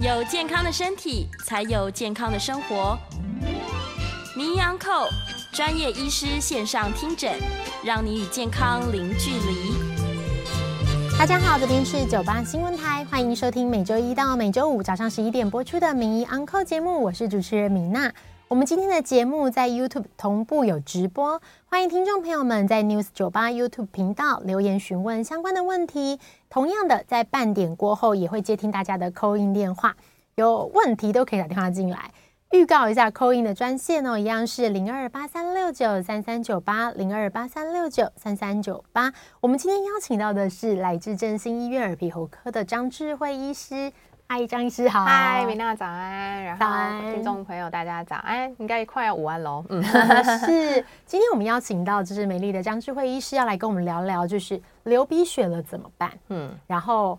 [0.00, 2.96] 有健康的身体，才有健康的生活。
[4.36, 5.08] 名医昂扣
[5.52, 7.34] 专业医师线上听诊，
[7.84, 9.74] 让你与健康零距离。
[11.18, 18.12] 大家好，这边是九八新闻台，欢迎收听每周一到每周五早上十一点播出的名医昂扣节目，我是主持人米娜。
[18.46, 26.20] 我们今天的节目在 YouTube 同步有直播，欢迎听众朋友们在 News 九八 YouTube 频道留言询问相关的问题。
[26.50, 29.94] 同样的，在半点过后也会接听大家的扣印电话，
[30.34, 32.10] 有问题都可以打电话进来。
[32.52, 39.12] 预告一下扣印的专线哦，一样是零二八三六九三三九八零二八三六九三三九八。
[39.40, 43.92] 我们今天邀请到的是来自振兴医院耳鼻喉科的张智慧医师。
[44.30, 45.06] 嗨，张医师好。
[45.06, 46.44] 嗨，米娜早安。
[46.44, 49.64] 然后听众朋友大家早安，应该快要午安喽。
[49.70, 50.84] 嗯，是。
[51.06, 56.12] 今天我们邀请到就是美丽的张智慧医师要来跟我们聊聊，就是流鼻血了怎么办？
[56.28, 57.18] 嗯，然后。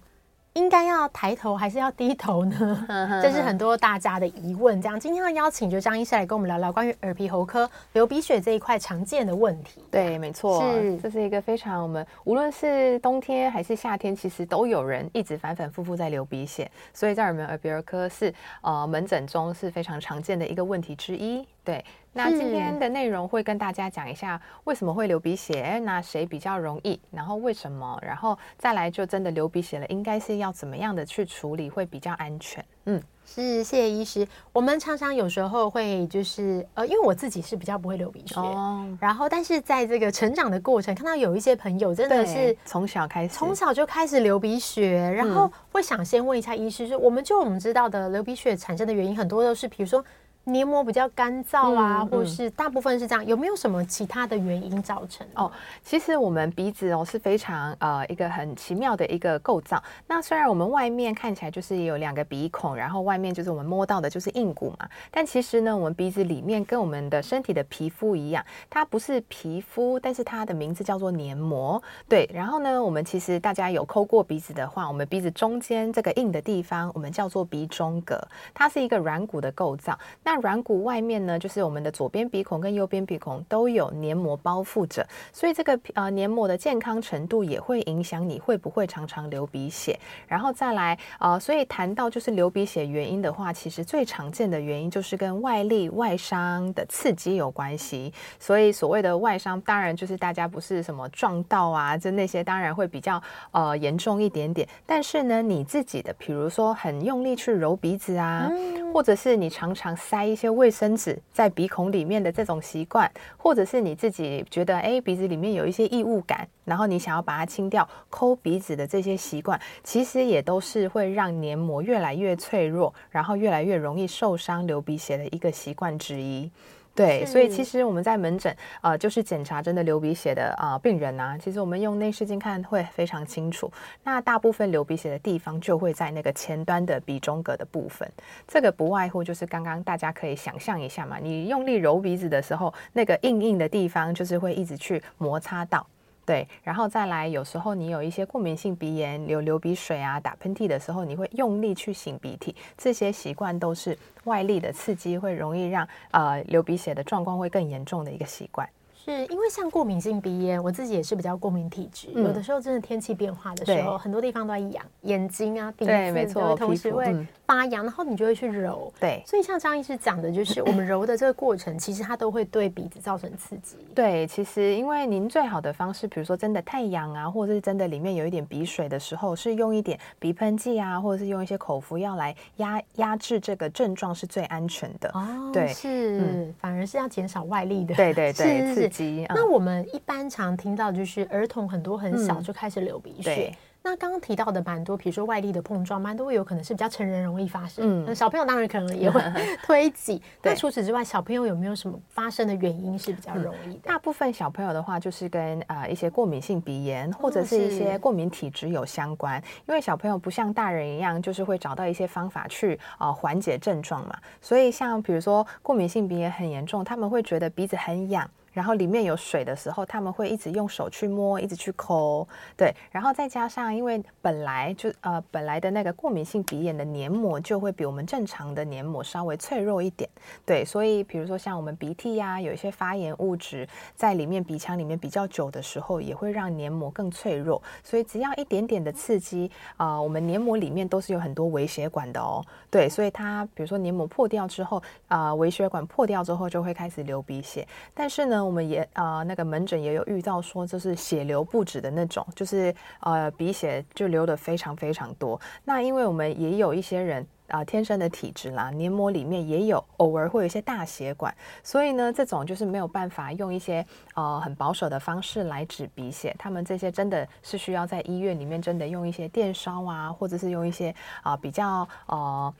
[0.53, 2.85] 应该要抬头还是要低头呢？
[3.21, 4.81] 这是很多大家的疑问。
[4.81, 9.83] 这样，今天要邀请就张医师来跟我们聊聊关于耳鼻喉科流鼻血这一块常见的问题。
[9.91, 21.47] 对，没错，是这是一个非常我们无论是冬天还是夏天，其实都有人一直反反复复在流鼻血，所以在我们耳鼻喉科是呃门诊中是非常常见的一个问题之一。
[21.69, 21.85] 对。
[22.11, 32.65] 那今天的内容会跟大家讲一下为什么会流鼻血，那谁比较容易，然后为什么，然后再来就真的流鼻血了，应该是要怎么样的去处理会比较安全？
[32.85, 34.27] 嗯，是，谢谢医师。
[34.51, 50.03] 我们常常有时候会就是呃，因为我自己是比较不会流鼻血，哦，然后但是在这个成长的过程，看到有一些朋友真的是从小开始，从小就开始流鼻血，然后会想先问一下医师，说我们就我们知道的流鼻血产生的原因很多都是，比如说。
[50.49, 55.25] 黏膜比较干燥啊，或是大部分是这样，有没有什么其他的原因造成？
[55.35, 55.51] 哦，
[55.83, 59.81] 其实我们鼻子哦是非常呃一个很奇妙的一个构造。
[60.07, 71.81] 那虽然我们外面看起来就是有两个鼻孔，然后外面就是我们摸到的就是硬骨嘛，但其实呢，我们鼻子里面跟我们的身体的皮肤一样，它不是皮肤，但是它的名字叫做黏膜。
[72.07, 78.19] 对，然后呢，我们其实大家有抠过鼻子的话，我们鼻子中间这个硬的地方，我们叫做鼻中隔，
[78.53, 79.97] 它是一个软骨的构造。
[80.23, 89.97] 那软骨外面呢，就是我们的左边鼻孔跟右边鼻孔都有黏膜包覆着，所以这个呃黏膜的健康程度也会影响你会不会常常流鼻血。
[90.27, 98.13] 然后再来呃，所以谈到就是流鼻血原因的话，其实最常见的原因就是跟外力外伤的刺激有关系。
[98.39, 104.67] 所以所谓的外伤，当然就是大家不是什么撞到啊，就那些当然会比较呃严重一点点。
[104.85, 108.49] 但是呢，你自己的比如说很用力去揉鼻子啊，
[108.93, 110.29] 或者是你常常塞。
[110.29, 126.51] 一些卫生纸在鼻孔里面的这种习惯，或者是你自己觉得哎鼻子里面有一些异物感，然后你想要把它清掉，抠鼻子的这些习惯，其实也都是会让黏膜越来越脆弱，然后越来越容易受伤、流鼻血的一个习惯之一。
[126.99, 133.71] 对，所以其实我们在门诊，呃，就是检查真的流鼻血的啊、呃、病人啊，其实我们用内视镜看会非常清楚。
[134.03, 138.05] 那大部分流鼻血的地方就会在那个前端的鼻中隔的部分，
[138.45, 145.87] 这个不外乎就是刚刚大家可以想象一下嘛，你用力揉鼻子的时候，那个硬硬的地方就是会一直去摩擦到。
[146.29, 158.69] 对，然后再来，有时候你有一些过敏性鼻炎，流流鼻水啊，打喷嚏的时候，你会用力去擤鼻涕，这些习惯都是外力的刺激，会容易让呃流鼻血的状况会更严重的一个习惯。
[159.09, 167.15] 是因为像过敏性鼻炎，我自己也是比较过敏体质，嗯、有的时候真的天气变化的时候，很多地方都在痒，眼睛啊、鼻子，对，没错，同时会
[167.45, 168.93] 发痒，然后你就会去揉。
[168.99, 173.77] 对，所以像张医师讲的，就是我们揉的这个过程，其实它都会对鼻子造成刺激。
[173.95, 185.09] 对，其实因为您最好的方式，比如说真的太痒啊，或者是真的里面有一点鼻水的时候，是用一点鼻喷剂啊，或者是用一些口服药来压压制这个症状是最安全的。
[185.15, 187.95] 哦，对，是，嗯、反而是要减少外力的。
[187.95, 188.98] 对对 对，是刺激。
[189.29, 193.49] 那我们一般常听到就是儿童很多很小就开始流鼻血。
[193.51, 198.05] 嗯那刚刚提到的蛮多，比如说外力的碰撞，蛮多有可能是比较成人容易发生。
[198.05, 199.21] 嗯，小朋友当然可能也会
[199.63, 200.21] 推挤。
[200.43, 203.83] 那除此之外，小朋友有没有什么发生的原因是比较容易的？
[203.85, 209.41] 大部分小朋友的话，就是跟呃一些过敏性鼻炎或者是一些过敏体质有相关。
[209.65, 214.19] 因为小朋友不像大人一样，就是会找到一些方法去呃缓解症状嘛。
[214.41, 218.29] 所以像比如说过敏性鼻炎很严重，他们会觉得鼻子很痒。
[218.59, 222.27] 然后里面有水的时候，他们会一直用手去摸，一直去抠，
[222.57, 230.09] 对，然后再加上因为本来就呃本来的那个过敏性鼻炎的黏膜就会比我们正常的黏膜稍微脆弱一点，
[230.45, 233.65] 对，所以比如说像我们鼻涕呀、有一些发炎物质
[233.95, 255.39] 在里面鼻腔里面比较久的时候，也会让黏膜更脆弱，所以只要一点点的刺激啊、我们黏膜里面都是有很多微血管的哦，对，所以它比如说黏膜破掉之后啊、微血管破掉之后就会开始流鼻血，但是呢，我们也啊、那个门诊也有遇到说就是血流不止的那种，就是呃鼻血就流得非常非常多。
[255.63, 263.85] 那因为我们也有一些人啊、天生的体质啦，黏膜里面也有偶尔会有一些大血管，所以呢这种就是没有办法用一些
[264.15, 272.53] 呃很保守的方式来止鼻血，他们这些真的是需要在医院里面真的用一些电烧啊，或者是用一些啊、比较呃。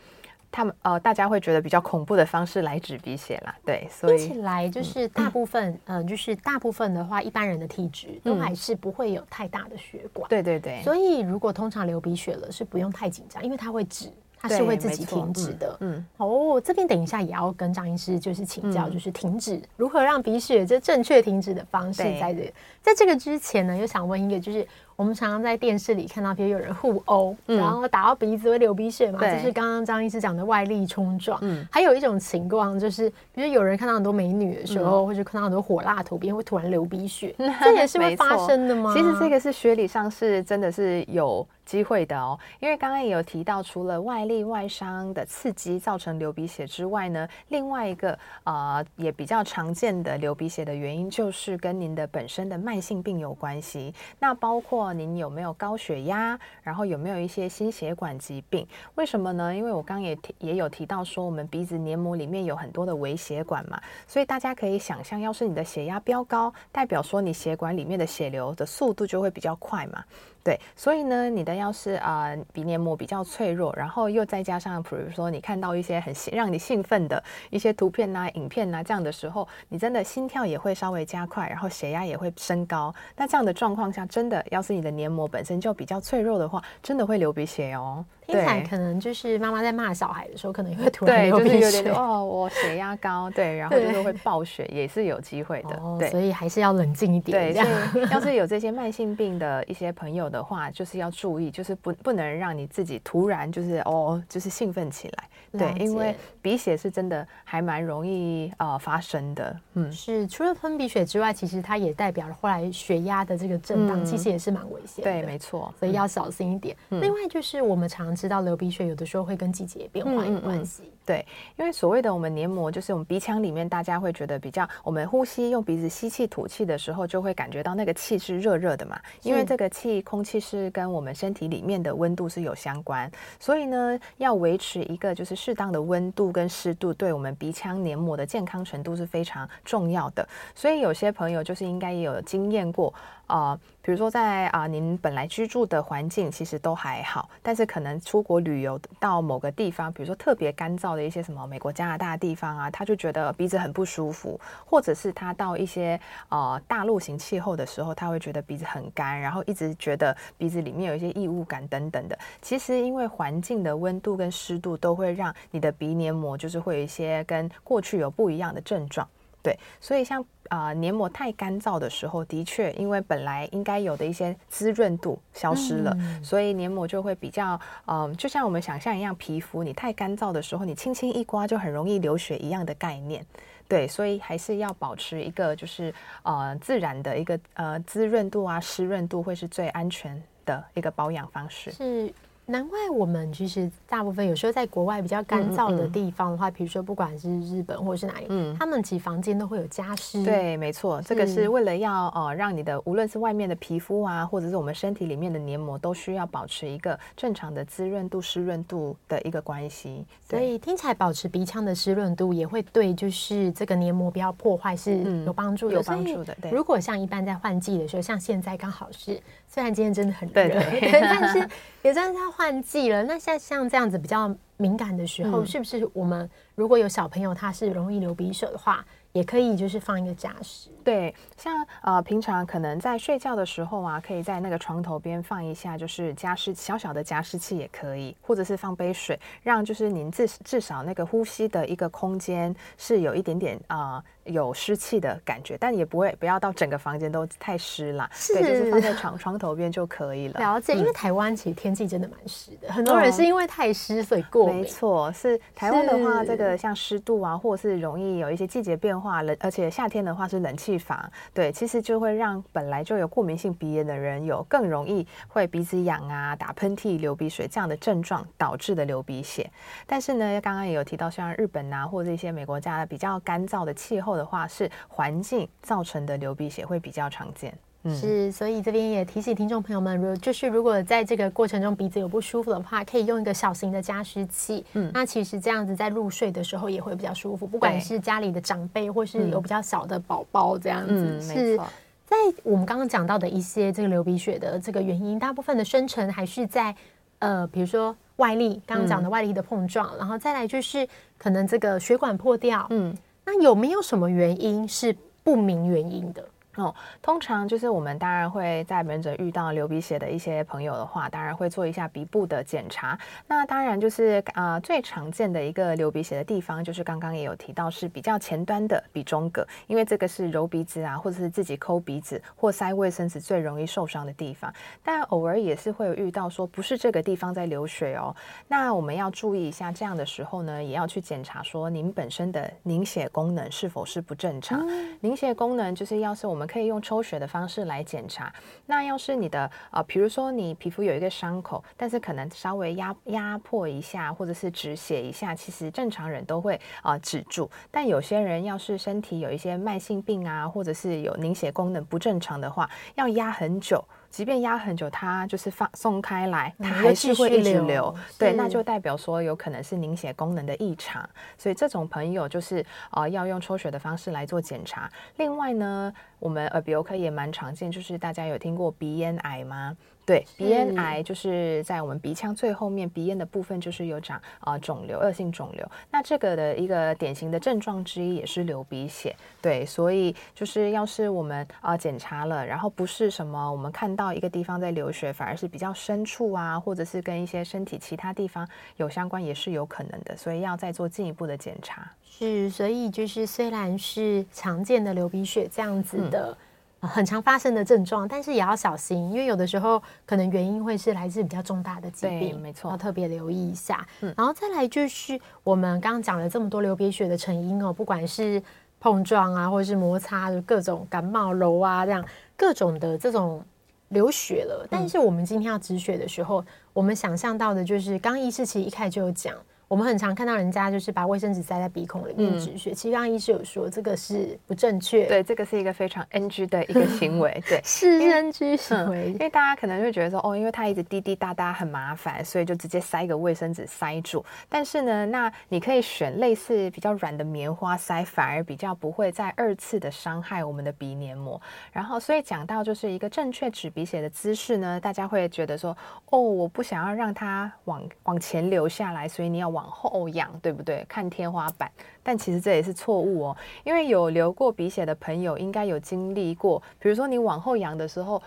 [0.51, 10.81] 他们呃，大家会觉得比较恐怖的方式来止鼻血啦，对，所以听起来就是大部分，嗯、 呃，就是大部分的话，一般人的体质都还是不会有太大的血管，对对对。
[10.83, 15.77] 所以如果通常流鼻血了，是不用太紧张，因为它会止，它是会自己停止的。
[15.81, 24.67] 嗯，哦，这边等一下也要跟张医师就是请教，就是停止、嗯、如何让鼻血这正确停止的方式，在这在这个之前呢，又想问一个就是。
[24.99, 31.39] 我们常常在电视里看到，比如有人互殴，嗯、然后打到鼻子会流鼻血嘛，就是刚刚张医师讲的外力冲撞。
[31.41, 38.93] 嗯，还有一种情况就是，比如有人看到很多美女的时候，嗯、或者看到很多火辣图片，会突然流鼻血， 嗯、这也是会发生的吗？
[38.93, 53.93] 其实这个是学理上是真的是有机会的哦，因为刚刚也有提到，除了外力外伤的刺激造成流鼻血之外呢，另外一个呃也比较常见的流鼻血的原因，就是跟您的本身的慢性病有关系。
[54.19, 58.67] 那包括您有没有高血压，然后有没有一些心血管疾病？
[58.95, 59.55] 为什么呢？
[59.55, 70.03] 因为我刚刚也提也有提到说，我们鼻子黏膜里面有很多的微血管嘛，所以大家可以想象，要是你的血压飙高，代表说你血管里面的血流的速度就会比较快嘛。
[70.49, 82.91] 对，所以呢，你的要是啊、鼻黏膜比较脆弱，然后又再加上，比如说你看到一些很让你兴奋的一些图片呐、影片呐，这样的时候，你真的心跳也会稍微加快，然后血压也会升高。
[83.15, 88.03] 那这样的状况下，真的要是你的黏膜本身就比较脆弱的话，真的会流鼻血哦。
[88.29, 95.75] 听起来可能就是妈妈在骂小孩的时候，可能也会突然流鼻血，就是哦，我血压高，对，然后就是会暴血，也是有机会的。
[95.77, 97.53] 哦、对，所以还是要冷静一点。
[97.53, 105.23] 对，要是有这些慢性病的一些朋友的话，就是要注意，就是不不能让你自己突然就是哦，就是兴奋起来。
[105.51, 109.55] 对，因为鼻血是真的还蛮容易呃发生的。
[109.73, 115.11] 嗯，是除了喷鼻血之外，其实它也代表了后来血压的这个震荡，嗯、其实也是蛮危险的。
[115.11, 116.77] 对，没错，所以要小心一点。
[116.89, 120.83] 嗯、另外就是我们常知道流鼻血有的时候会跟季节变化有关系。
[120.83, 121.25] 嗯嗯对，
[121.57, 128.99] 因为所谓的我们黏膜，就是我们鼻腔里面，大家会觉得比较，我们呼吸用鼻子吸气吐气的时候，就会感觉到那个气是热热的嘛。
[129.23, 140.27] 因为这个气，空气是跟我们身体里面的温度是有相关，所以呢，要维持一个就是适当的温度跟湿度，对我们鼻腔黏膜的健康程度是非常重要的。
[140.53, 142.93] 所以有些朋友就是应该也有经验过。
[143.29, 155.99] 啊、呃，比如说在啊、您本来居住的环境其实都还好，但是可能出国旅游到某个地方，比如说特别干燥的一些什么美国、加拿大地方啊，他就觉得鼻子很不舒服，或者是他到一些
[156.29, 162.17] 呃大陆型气候的时候，他会觉得鼻子很干，然后一直觉得鼻子里面有一些异物感等等的。
[162.41, 169.07] 其实因为环境的温度跟湿度都会让你的鼻黏膜就是会有一些跟过去有不一样的症状。
[169.41, 183.25] 对，所以像、呃、黏膜太干燥的时候，的确因为本来应该有的一些滋润度消失了，嗯、所以黏膜就会比较嗯、呃，就像我们想象一样，皮肤你太干燥的时候，你轻轻一刮就很容易流血一样的概念。
[183.67, 191.71] 对，所以还是要保持一个就是呃自然的一个呃滋润度啊湿润度会是最安全的一个保养方式。
[191.71, 192.13] 是。
[192.49, 200.23] 难怪我们其实大部分有时候在国外比较干燥的地方的话，比如说不管是日本或者是哪里，嗯，他们其实房间都会有加湿。
[200.25, 210.03] 对，没错，这个是为了要呃让你的无论是外面的皮肤啊，或者是我们身体里面的黏膜，都需要保持一个正常的滋润度、湿润度的一个关系。
[210.27, 215.75] 所以听起来保持鼻腔的湿润度也会对，就是这个黏膜不要破坏是有帮助的。
[215.75, 216.35] 有帮助的。
[216.41, 216.49] 对。
[216.49, 220.49] 如果像一般在换季的时候，像现在刚好是，虽然今天真的很热，对
[220.81, 221.47] 对，但是
[221.83, 222.38] 也算是它。
[222.39, 230.69] 换季了，那像像这样子比较敏感的时候，嗯、是不是我们如果有小朋友他是容易流鼻水的话，也可以就是放一个加湿？
[230.81, 243.95] 对，像呃平常可能在睡觉的时候啊，可以在那个床头边放一下，就是加湿小小的加湿器也可以，或者是放杯水，让就是您至至少那个呼吸的一个空间是有一点点啊。
[243.95, 248.09] 呃有湿气的感觉，但也不会不要到整个房间都太湿啦。
[248.13, 250.39] 是对，就是放在床床头边就可以了。
[250.39, 254.57] 了解，因为台湾其实天气真的蛮湿的，嗯、很多人是因为太湿所以过敏。
[254.57, 269.49] 没错，是台湾的话，这个像湿度啊，或者是容易有一些季节变化，冷，而且夏天的话是冷气房，对，其实就会让本来就有过敏性鼻炎的人有更容易会鼻子痒啊、打喷嚏、流鼻水这样的症状导致的流鼻血。
[269.87, 277.57] 但是呢，刚刚也有提到，像日本啊，或者一些美国家的比较干燥的气候的话，是环境造成的流鼻血会比较常见。
[277.83, 284.65] 嗯，是，所以这边也提醒听众朋友们，如就是如果在这个过程中鼻子有不舒服的话，可以用一个小型的加湿器。
[284.73, 290.93] 嗯，那其实这样子在入睡的时候也会比较舒服，不管是家里的长辈或是有比较小的宝宝这样子。
[290.93, 291.57] 嗯，是
[292.05, 296.75] 在我们刚刚讲到的一些这个流鼻血的这个原因，大部分的生成还是在
[297.19, 300.85] 呃，比如说外力，刚刚讲的外力的碰撞，嗯，然后再来就是
[301.17, 302.67] 可能这个血管破掉。
[302.71, 302.93] 嗯，
[303.31, 306.25] 那有没有什么原因是不明原因的？
[306.59, 312.99] 哦，通常就是我们当然会在门诊遇到流鼻血的一些朋友的话，当然会做一下鼻部的检查。
[313.27, 324.53] 那当然就是呃最常见的一个流鼻血的地方，就是刚刚也有提到是比较前端的鼻中隔，因为这个是揉鼻子啊，或者是自己抠鼻子或塞卫生纸最容易受伤的地方。
[324.83, 328.13] 但偶尔也是会有遇到说不是这个地方在流血哦，
[328.49, 334.67] 那我们要注意一下，这样的时候呢，也要去检查说您本身的凝血功能是否是不正常。
[334.67, 336.48] 嗯、凝血功能就是要是我们。
[336.49, 338.33] 可以用抽血的方式来检查。
[338.65, 347.49] 那要是你的呃，比如说你皮肤有一个伤口，但是可能稍微压压迫一下，或者是止血一下，其实正常人都会啊、止住。
[347.69, 353.83] 但有些人要是身体有一些慢性病啊，或者是有凝血功能不正常的话，要压很久。
[354.09, 357.65] 即便压很久，它就是放松开来，它还是会一直流。
[357.65, 361.07] 流对，那就代表说有可能是凝血功能的异常。
[361.37, 364.91] 所以这种朋友就是呃要用抽血的方式来做检查。
[365.17, 369.77] 另外呢，我们耳鼻喉科也蛮常见，就是大家有听过鼻咽癌吗？
[370.09, 375.63] 对，鼻咽癌就是在我们鼻腔最后面，鼻咽的部分就是有长啊、呃、肿瘤，恶性肿瘤。
[375.91, 379.15] 那这个的一个典型的症状之一也是流鼻血。
[379.39, 390.17] 对，所以就是要是我们啊、呃、检查了，然后不是什么我们看到一个地方在流血，反而是比较深处啊，或者是跟一些身体其他地方有相关，也是有可能的。
[390.17, 391.87] 所以要再做进一步的检查。
[392.03, 396.31] 是，所以就是虽然是常见的流鼻血这样子的。
[396.31, 396.45] 嗯
[396.81, 403.85] 很常发生的症状，但是也要小心，因为有的时候可能原因会是来自比较重大的疾病，没错，要特别留意一下。
[404.01, 408.41] 嗯，然后再来就是我们刚刚讲了这么多流鼻血的成因哦，不管是
[408.79, 412.03] 碰撞啊，或者是摩擦的各种感冒、揉啊这样
[412.37, 413.43] 各种的这种
[413.89, 414.65] 流血了。
[414.69, 419.35] 但是我们今天要止血的时候，嗯、我们想象到的就是刚医师其实一开始就有讲。
[419.69, 434.25] 我们很常看到人家就是把卫生纸塞在鼻孔里面止血，嗯、其实刚刚医师有说这个是不正确，对，这个是一个非常 NG 的一个行为， 对，是 NG 行为，因为大家可能会觉得说，哦，因为它一直滴滴答答很麻烦，所以就直接塞一个卫生纸塞住。
[434.49, 441.39] 但是呢，那你可以选类似比较软的棉花塞，反而比较不会再二次的伤害我们的鼻黏膜。
[441.71, 450.85] 然后，所以讲到就是一个正确止鼻血的姿势呢，大家会觉得说，哦，我不想要让它往往前流下来，所以你要往往后仰，对不对？
[450.87, 451.69] 看天花板，
[452.01, 453.37] 但其实这也是错误哦。
[453.65, 456.63] 因为有流过鼻血的朋友，应该有经历过。
[456.79, 458.21] 比如说你往后仰的时候，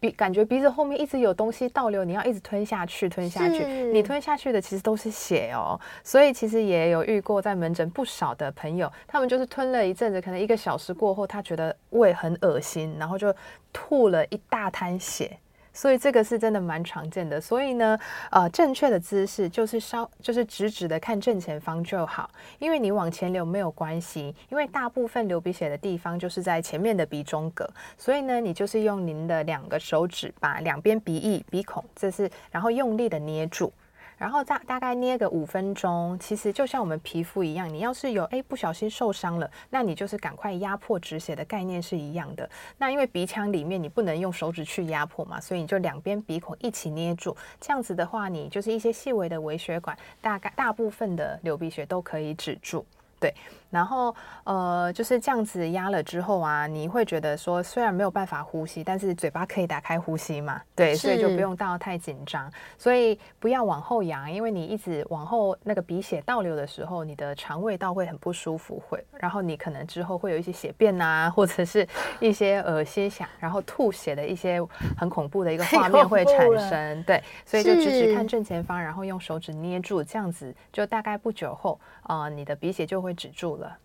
[0.00, 3.66] 鼻感觉鼻子后面一直有东西倒流，你要一直吞下去，吞下去。
[3.92, 5.78] 你吞下去的其实都是血哦。
[6.02, 13.34] 所以其实也有遇过在门诊不少的朋友，他们就是吞了一阵子，可能一个小时过后，他觉得胃很恶心，然后就
[13.74, 15.36] 吐了一大滩血。
[15.78, 17.96] 所以这个是真的蛮常见的，所以呢，
[18.32, 27.64] 呃，正确的姿势就是稍就是直直的看正前方就好，因为你往前流没有关系，因为大部分流鼻血的地方就是在前面的鼻中隔，
[27.96, 33.72] 所以呢，你就是用您的两个手指把两边鼻翼、鼻孔，这是然后用力的捏住。
[34.18, 42.50] 然后大大概捏个五分钟，其实就像我们皮肤一样，你要是有诶不小心受伤了，那你就是赶快压迫止血的概念是一样的。
[42.76, 52.84] 那因为鼻腔里面你不能用手指去压迫嘛，所以你就两边鼻孔一起捏住，这样子的话，你就是一些细微的微血管，大概大部分的流鼻血都可以止住。
[53.20, 53.34] 对，
[53.68, 60.62] 然后呃就是这样子压了之后啊，你会觉得说虽然没有办法呼吸，但是嘴巴可以打开呼吸嘛？
[60.76, 62.48] 对，所以就不用到太紧张。
[62.78, 71.86] 所以不要往后仰，因为你一直往后那个鼻血倒流的时候，你的肠胃道会很不舒服，会，然后你可能之后会有一些血便啊，或者是
[72.20, 74.60] 一些恶心想然后吐血的一些
[74.96, 77.02] 很恐怖的一个画面会产生。
[77.02, 83.07] 对，所以就直直看正前方，然后用手指捏住，这样子就大概不久后啊、呃，你的鼻血就会。
[83.08, 83.76] 会止住了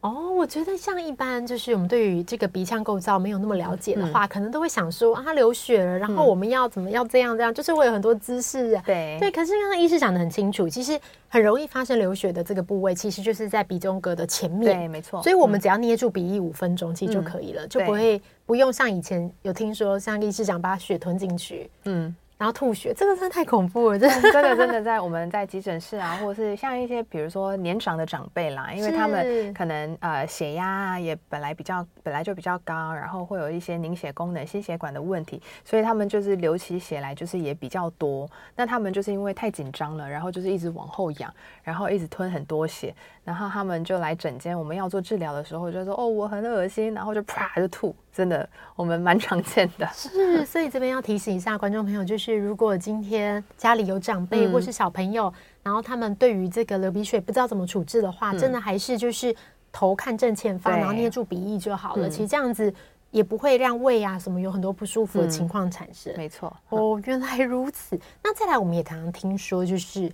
[0.00, 8.82] 哦，我觉得像一般就是我们对于这个鼻腔构造没有那么了解的话，嗯、可能都会想说啊，他流血了，然后我们要怎么要这样这样，就是会有很多姿势啊。
[8.84, 14.78] 对对，可是刚刚医师讲的很清楚，其实很容易发生流血的这个部位，其实就是在鼻中隔的前面。
[14.78, 15.22] 对，没错。
[15.22, 21.70] 所以我们只要捏住鼻翼五分钟，其实就可以了，嗯、就不会不用像以前有听说像医师讲把血吞进去。
[21.84, 22.14] 嗯。
[22.36, 23.98] 然后吐血，这个真的太恐怖了！
[23.98, 38.28] 真的，真的，真的，在我们在急诊室啊，或者是像一些比如说年长的长辈啦，因为他们可能呃血压啊也本来比较本来就比较高，然后会有一些凝血功能、心血管的问题，所以他们就是流起血来就是也比较多。
[38.56, 47.94] 那他们就是因为太紧张了，然后就是一直往后仰，然后一直吞很多血，然后他们就来诊间，我们要做治疗的时候就说哦我很恶心，然后就啪就吐。
[48.14, 49.84] 真的，我们蛮常见的。
[49.92, 59.34] 是，所以这边要提醒一下观众朋友，就是如果今天家里有长辈或是小朋友，嗯、然后他们对于这个流鼻血不知道怎么处置的话，嗯、真的还是就是
[59.72, 62.06] 头看正前方，然后捏住鼻翼就好了。
[62.06, 62.72] 嗯、其实这样子
[63.10, 66.12] 也不会让胃啊什么有很多不舒服的情况产生。
[66.12, 66.56] 嗯、没错。
[66.68, 67.98] 哦，原来如此。
[68.22, 70.08] 那再来，我们也常常听说，就是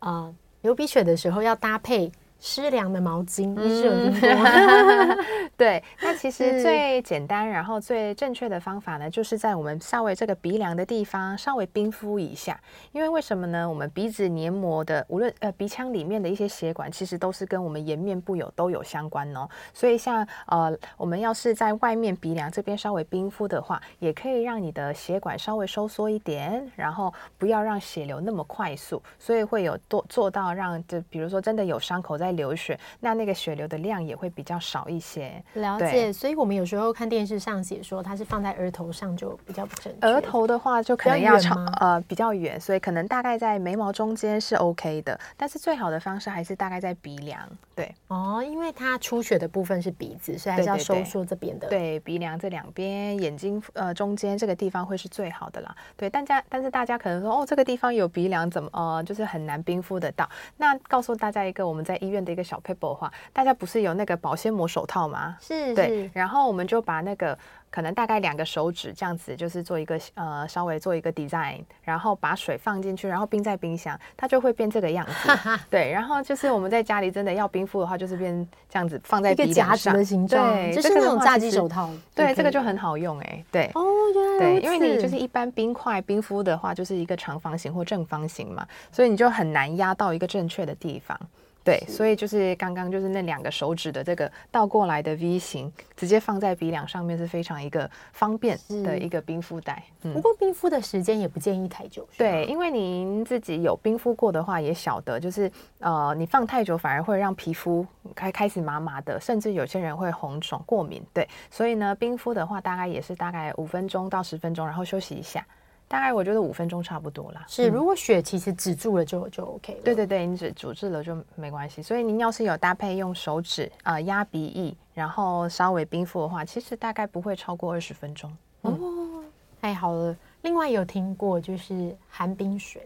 [0.00, 2.12] 呃，流鼻血的时候要搭配。
[2.38, 5.24] 湿凉的毛巾，医师有听过？
[5.56, 12.60] 对，那其实最简单，然后最正确的方法呢，就是在我们稍微这个鼻梁的地方稍微冰敷一下。
[12.92, 13.66] 因为为什么呢？
[13.68, 19.48] 我们鼻子黏膜的，无论呃鼻腔里面的一些血管，其实都是跟我们颜面部有都有相关哦。
[19.72, 32.25] 所以像呃，我们要是在外面鼻梁这边稍微冰敷的话，也可以让你的血管稍微收缩一点，然后不要让血流那么快速，所以会有多做到让就比如说真的有伤口在。
[32.26, 35.42] 在流血，那那个血流的量也会比较少一些。
[35.54, 40.06] 了解，所以我们有时候看电视上写说它是放在额头上就比较不正确。
[40.08, 47.40] 额头的话就可能要长呃比较远，所以可能大概在眉毛中间是 OK 的，但是最好的方式还是大概在鼻梁。
[47.74, 51.68] 对哦，因为它出血的部分是鼻子，所以还是要收缩这边的。
[51.68, 55.74] 对，鼻梁这两边，眼睛呃中间这个地方会是最好的啦。
[55.96, 60.28] 对，大家但是大家可能说哦，这个地方有鼻梁怎么呃就是很难冰敷得到？
[60.56, 65.36] 那告诉大家一个我们在医院的一个小 paper 的话，大家不是有那个保鲜膜手套吗？
[65.40, 67.38] 是，对，然后我们就把那个。
[67.68, 75.58] 可能大概两个手指这样子，就是做一个呃，稍微做一个 design，然后把水放进去，然后冰在冰箱，它就会变这个样子。
[75.68, 81.90] 对，然后就是我们在家里真的要冰敷的话，就是变这样子放在鼻夹子的形状，对，就是那种炸鸡手套。
[82.14, 83.44] 对，这个就很好用哎、欸。
[83.52, 83.70] 对。
[83.74, 91.18] 哦，原来对，因为你就是一般冰块冰敷的话，就是一个长方形或正方形嘛，所以你就很难压到一个正确的地方。
[91.66, 99.82] 对，所以就是刚刚就是那两个手指的这个倒过来的 V 型，直接放在鼻梁上面是非常一个方便的一个冰敷袋。
[100.02, 102.08] 嗯，不过冰敷的时间也不建议太久。
[102.16, 105.50] 对，因为您自己有冰敷过的话，也晓得就是
[105.80, 111.02] 呃，你放太久反而会让皮肤开开始麻麻的，甚至有些人会红肿过敏。
[111.12, 115.44] 对，所以呢，冰敷的话大概也是大概五分钟到十分钟，然后休息一下。
[115.88, 117.44] 大概我觉得五分钟差不多啦。
[117.48, 119.80] 是，如果血其实止住了就就 OK 了。
[119.84, 121.80] 对对对，你止阻滞了就没关系。
[121.82, 128.36] 所以您要是有搭配用手指啊压鼻翼，然后稍微冰敷的话，其实大概不会超过二十分钟。
[128.62, 129.24] 哦，
[129.60, 130.16] 太好了。
[130.42, 132.82] 另外有听过就是寒冰水。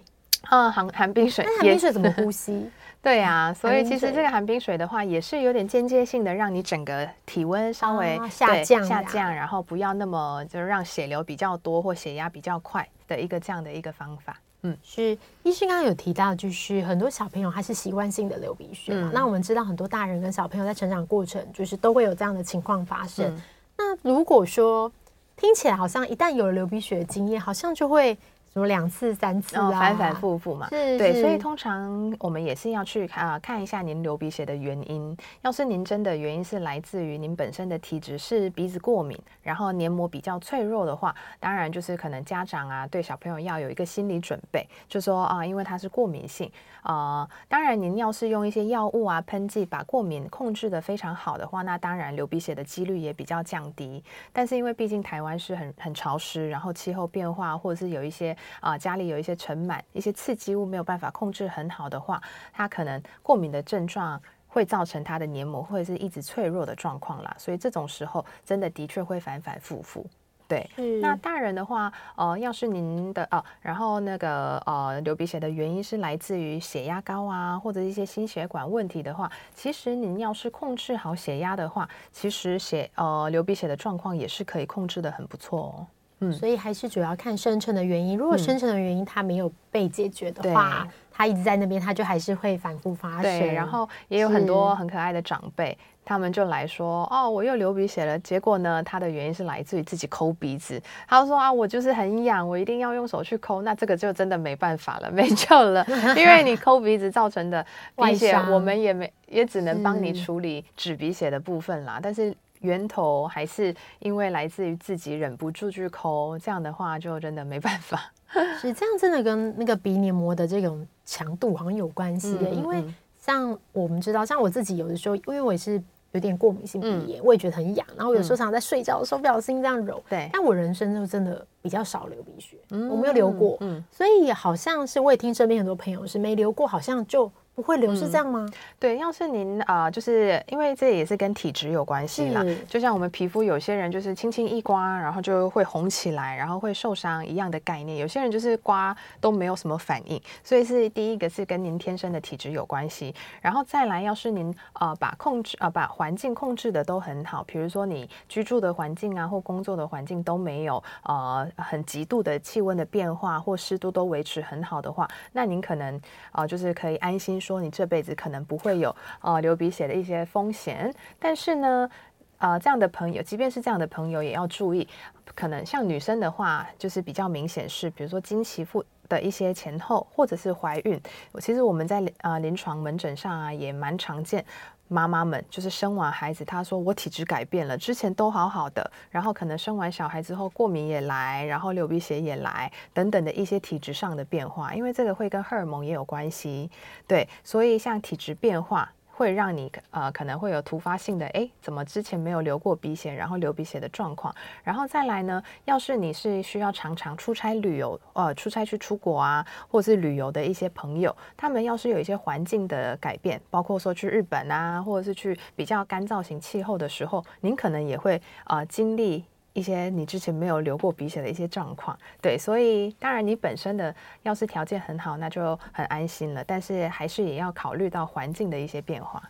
[0.50, 2.70] 嗯，寒寒冰水，寒冰水怎么呼吸？
[3.02, 14.38] 对呀，所以其实这个寒冰水的话，也是有点间接性的，让你整个体温稍微下降下降，然后不要那么就是让血流比较多或血压比较快的一个这样的一个方法。
[14.62, 19.10] 嗯，是医生刚刚有提到，就是很多小朋友他是习惯性的流鼻血嘛。
[19.14, 23.34] 那我们知道很多大人跟小朋友在成长过程，就是都会有这样的情况发生。
[23.78, 24.92] 那如果说
[25.38, 28.18] 听起来好像一旦有了流鼻血的经验，好像就会。
[28.52, 35.16] 什么两次、三次啊，哦、反反复复嘛，是对，所以通常我们也是要去看啊，看一下您流鼻血的原因。
[35.42, 46.50] 要是您真的原因是来自于您本身的体质是鼻子过敏，然后黏膜比较脆弱的话，当然就是可能家长啊对小朋友要有一个心理准备，就说啊，因为它是过敏性
[46.82, 54.02] 啊、呃，当然您要是用一些药物啊喷剂把过敏控制的非常好的话，那当然流鼻血的几率也比较降低。
[54.32, 58.36] 但是因为毕竟台湾是很很潮湿，然后气候变化或者是有一些。
[58.60, 62.22] 啊，家里有一些尘螨、一些刺激物没有办法控制很好的话，
[62.52, 67.34] 它可能过敏的症状会造成它的黏膜或者是一直脆弱的状况啦。
[67.38, 70.04] 所以这种时候真的的确会反反复复。
[70.48, 85.86] 对，嗯、那大人的话，呃，要是您的啊，然后那个呃流鼻血的原因是来自于血压高啊，或者一些心血管问题的话，其实您要是控制好血压的话，其实血呃流鼻血的状况也是可以控制的很不错哦。
[86.20, 88.16] 嗯，所以还是主要看深层的原因。
[88.16, 93.22] 如果深层的原因它没有被解决的话，它、嗯、一直在那边，它就还是会反复发生。
[93.22, 95.76] 对，然后也有很多很可爱的长辈。
[96.02, 98.18] 他们就来说，哦，我又流鼻血了。
[98.18, 100.82] 结果呢，他的原因是来自于自己抠鼻子。
[101.06, 103.62] 他说啊，我就是很痒，我一定要用手去抠。
[103.62, 112.00] 那这个就真的没办法了，没救了， 因为你抠鼻子造成的鼻血，我们也没也只能帮你处理止鼻血的部分啦。
[112.02, 118.12] 但是源头还是因为来自于自己忍不住去抠，这样的话就真的没办法。
[118.60, 122.84] 是这样，真的跟那个鼻黏膜的这种强度好像有关系的，嗯嗯嗯，因为
[123.18, 137.30] 像我们知道，像我自己有的时候，因为我也是有点过敏性鼻炎，嗯、我也觉得很痒，然后有时候常常在睡觉的时候不小心这样揉，对、嗯，但我人生就真的比较少流鼻血，嗯、我没有流过，嗯，所以好像是我也听身边很多朋友是没流过，好像就。
[137.60, 138.46] 不会流是这样吗？
[138.48, 142.44] 嗯、对，要是您啊、呃，就是因为这也是跟体质有关系啦。
[142.66, 147.98] 就像我们皮肤，有些人就是轻轻一刮，然后就会红起来，然后会受伤一样的概念。
[147.98, 153.14] 有些人就是刮都没有什么反应，所以是第一个是跟您天生的体质有关系。
[153.42, 166.00] 然后再来，要是您呃把控制啊、呃、把环境控制的都很好，比如说你居住的环境啊或工作的环境都没有呃很极度的气温的变化或湿度都维持很好的话，那您可能
[166.32, 167.60] 啊就是可以安心说。
[167.60, 171.90] 你这辈子可能不会有啊流鼻血的一些风险，但是呢，
[172.38, 174.88] 啊，这样的朋友，即便是这样的朋友，也要注意，
[175.34, 181.00] 可能像女生的话，就是比较明显是，比如说经期妇的一些前后，或者是怀孕。
[181.40, 184.44] 其实我们在啊临床门诊上啊，也蛮常见。
[184.92, 196.68] 妈妈们就是生完孩子，她说我体质改变了，之前都好好的，然后可能生完小孩之后过敏也来，然后流鼻血也来，等等的一些体质上的变化，因为这个会跟荷尔蒙也有关系，
[197.06, 198.92] 对，所以像体质变化。
[199.20, 219.26] 会让你呃可能会有突发性的哎，怎么之前没有流过鼻血，然后流鼻血的状况，然后再来呢，要是你是需要常常出差旅游，呃，出差去出国啊，或是旅游的一些朋友，他们要是有一些环境的改变，包括说去日本啊，或者是去比较干燥型气候的时候，您可能也会呃经历。
[219.52, 226.44] 一些你之前没有流过鼻血的一些状况，对，所以当然你本身的要是条件很好，那就很安心了。
[226.46, 229.22] 但是还是也要考虑到环境的一些变化。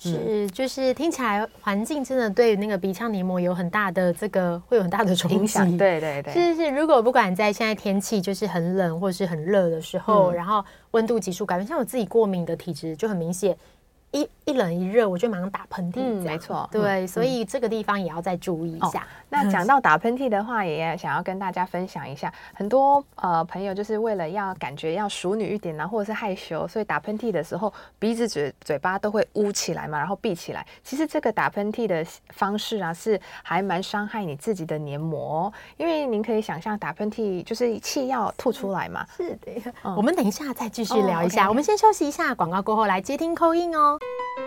[0.00, 5.58] 是，就是听起来环境真的对那个鼻腔黏膜有很大的这个会有很大的冲击。
[5.76, 6.70] 对对对，是是。
[6.70, 13.56] 如果不管在现在天气就是很冷或是很热的时候，嗯、然后温度急速改变，像我自己过敏的体质就很明显。
[14.10, 16.00] 一一冷一热，我就马上打喷嚏。
[16.00, 19.00] 嗯，没错，对，嗯、所以这个地方也要再注意一下。
[19.00, 30.66] 哦、那讲到打喷嚏的话，也想要跟大家分享一下，很多呃朋友就是为了要感觉要淑女一点啊，或者是害羞，所以打喷嚏的时候鼻子嘴嘴巴都会捂起来嘛，然后闭起来。
[30.82, 39.06] 其实这个打喷嚏的方式啊，是还蛮伤害你自己的黏膜，因为您可以想象打喷嚏就是气要吐出来嘛。
[39.14, 41.46] 是的，嗯、我们等一下再继续聊一下。
[41.46, 43.97] 我们先休息一下，广告过后来接听 call in 哦。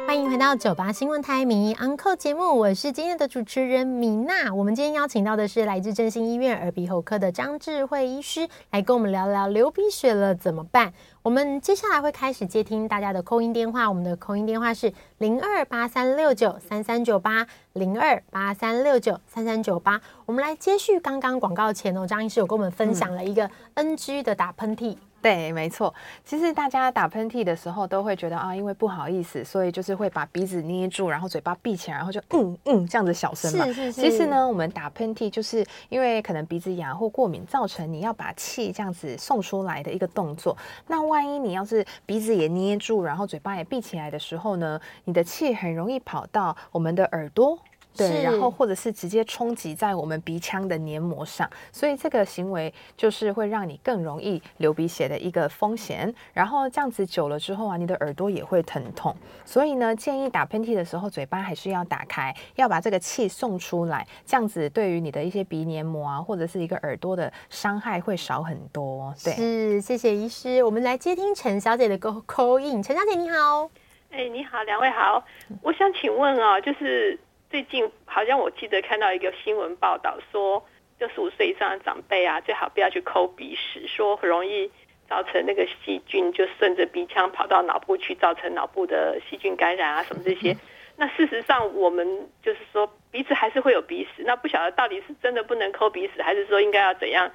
[0.06, 4.54] 欢迎回到九八新闻台名医 Uncle 节目，我是今天的主持人米娜。
[4.54, 10.92] 我们今天邀请到的是来自振兴医院耳鼻喉科的张智慧医师，来跟我们聊聊流鼻血了怎么办。
[11.22, 20.02] 我们接下来会开始接听大家的扣音电话，我们的扣音电话是零二八三六九三三九八零二八三六九三三九八。
[20.26, 24.98] 我们来接续刚刚广告前哦，张医师有跟我们分享了一个 NG 的打喷嚏。
[25.22, 25.94] 对，没错。
[26.26, 33.66] 其实大家打喷嚏的时候都会觉得啊，因为不好意思，所以就是会把鼻子捏住，然后嘴巴闭起来，然后就嗯嗯这样子小声嘛。
[33.68, 34.02] 是是是。
[34.02, 40.58] 其实呢，我们打喷嚏就是因为可能鼻子痒或过敏造成你要把气这样子送出来的一个动作。
[40.88, 47.58] 那万一你要是鼻子也捏住，然后嘴巴也闭起来的时候呢，你的气很容易跑到我们的耳朵。
[47.96, 56.14] 对，是然后或者是直接冲击在我们鼻腔的黏膜上，所以这个行为就是会让你更容易流鼻血的一个风险。
[56.34, 59.16] 然后这样子久了之后啊，你的耳朵也会疼痛。
[59.44, 69.14] 所以呢，建议打喷嚏的时候嘴巴还是要打开，要把这个气送出来，这样子对于你的一些鼻黏膜啊，或者是一个耳朵的伤害会少很多。
[69.24, 70.64] 对，是，谢谢医师。
[70.64, 72.82] 我们来接听陈小姐的 call in。
[72.82, 73.70] 陈小姐你好，
[74.12, 75.22] 哎，你好，两位好，
[75.62, 77.20] 我想请问啊，就是。
[77.52, 80.66] 最近好像我记得看到一个新闻报道说，
[81.00, 84.72] 六十五岁以上的长辈啊，最好不要去抠鼻屎，说很容易
[85.10, 90.56] 造成那个细菌就顺着鼻腔跑到脑部去，造成脑部的细菌感染啊什么这些。
[90.96, 97.30] 那事实上，我们就是说鼻子还是会有鼻屎，那不晓得到底是真的不能抠鼻屎，还是说应该要怎样，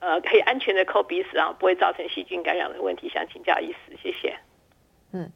[0.00, 3.08] 呃，可以安全的抠鼻屎啊，不会造成细菌感染的问题？
[3.08, 4.36] 想请教医师，谢谢。
[5.12, 5.30] 嗯。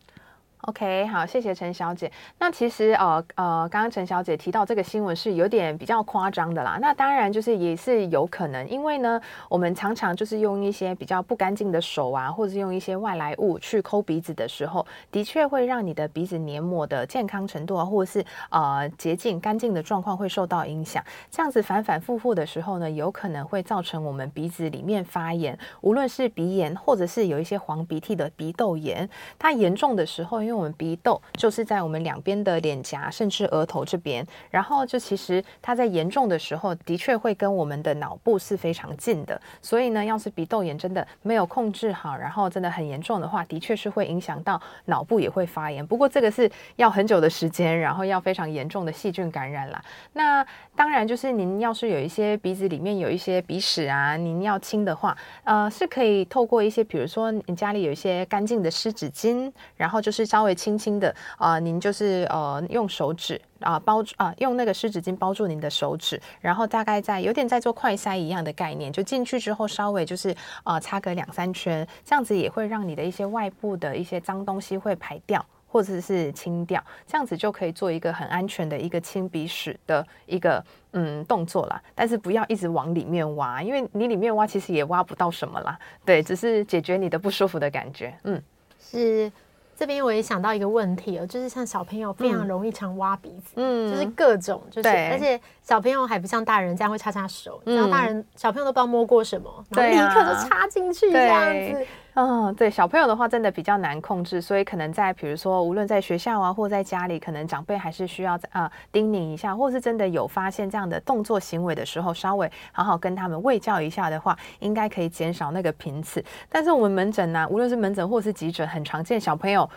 [0.66, 2.10] OK，好，谢谢陈小姐。
[2.38, 6.78] 那其实呃呃，刚刚陈小姐提到这个新闻是有点比较夸张的啦。
[6.80, 21.04] 那当然就是也是有可能，因为呢，我们常常就是用一些比较不干净的手啊，或者用一些外来物去抠鼻子的时候，的确会让你的鼻子黏膜的健康程度啊，或者是呃洁净干净的状况会受到影响。
[21.30, 29.06] 这样子反反复复的时候呢，有可能会造成我们鼻子里面发炎，无论是鼻炎或者是有一些黄鼻涕的鼻窦炎。
[29.38, 34.26] 它严重的时候，因为我们鼻窦就是在我们两边的脸颊，甚至额头这边。
[34.50, 39.40] 然后就其实它在严重的时候，的确会跟我们的脑部是非常近的。
[39.60, 45.84] 所以呢，要是鼻窦炎真的没有控制好，然后真的很严重的话，的确是会影响到脑部也会发炎。
[45.86, 49.82] 不过这个是要很久的时间，然后要非常严重的细菌感染啦。
[50.12, 75.44] 那当然就是您要是有一些鼻子里面有一些鼻屎啊，您要清的话，呃，是可以透过一些，比如说你家里有一些干净的湿纸巾，然后就是稍微轻轻的啊、您就是呃用手指啊、包住啊、用那个湿纸巾包住您的手指，然后大概在有点在做快筛一样的概念，就进去之后稍微就是呃擦个两三圈，这样子也会让你的一些外部的一些脏东西会排掉。
[75.66, 81.82] 或者是清掉，这样子就可以做一个很安全的一个清鼻屎的一个嗯动作啦。
[81.96, 85.76] 但是不要一直往里面挖，因为你里面挖其实也挖不到什么啦。
[86.04, 88.16] 对，只是解决你的不舒服的感觉。
[88.22, 88.40] 嗯，
[88.78, 89.32] 是。
[89.76, 101.86] 这边我也想到一个问题哦，就是像小朋友非常容易常挖鼻子，嗯，就是各种，就是而且小朋友还不像大人这样会擦擦手，然后、嗯、大人小朋友都不知道摸过什么，然后立刻就插进去这样子。
[102.16, 116.24] 嗯，对，小朋友的话真的比较难控制，所以可能在比如说无论在学校啊，或在家里，可能长辈还是需要啊、叮咛一下，或是真的有发现这样的动作行为的时候，稍微好好跟他们喂教一下的话，应该可以减少那个频次。
[116.48, 119.68] 但是我们门诊呢、啊，无论是门诊或是急诊，很常见小朋友。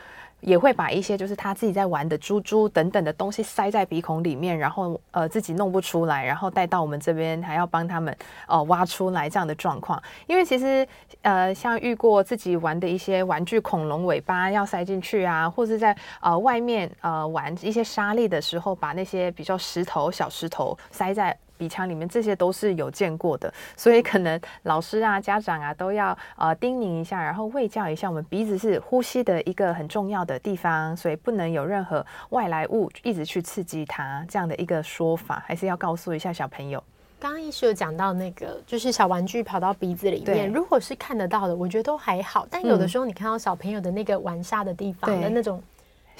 [0.41, 8.15] 也会把一些就是他自己在玩的珠珠等等的东西塞在鼻孔里面，然后呃自己弄不出来，然后带到我们这边还要帮他们
[8.47, 10.01] 呃挖出来这样的状况。
[10.27, 10.87] 因为其实
[11.21, 21.37] 呃像遇过自己玩的一些玩具恐龙尾巴要塞进去啊，或是在呃外面呃玩一些沙粒的时候，把那些比较石头小石头塞在。
[21.57, 28.07] 鼻腔里面这些都是有见过的，所以可能老师啊、家长啊都要呃叮咛一下，然后喂教一下。
[28.07, 34.25] 我们鼻子是呼吸的一个很重要的地方，所以不能有任何外来物一直去刺激它。
[34.29, 36.81] 这样的一个说法，还是要告诉一下小朋友。
[37.19, 42.47] 刚刚医师有讲到那个，就是小玩具跑到鼻子里面，如果是看得到的，我觉得都还好。
[42.49, 45.61] 但有的时候你看到小朋友的那个玩沙的地方的那种。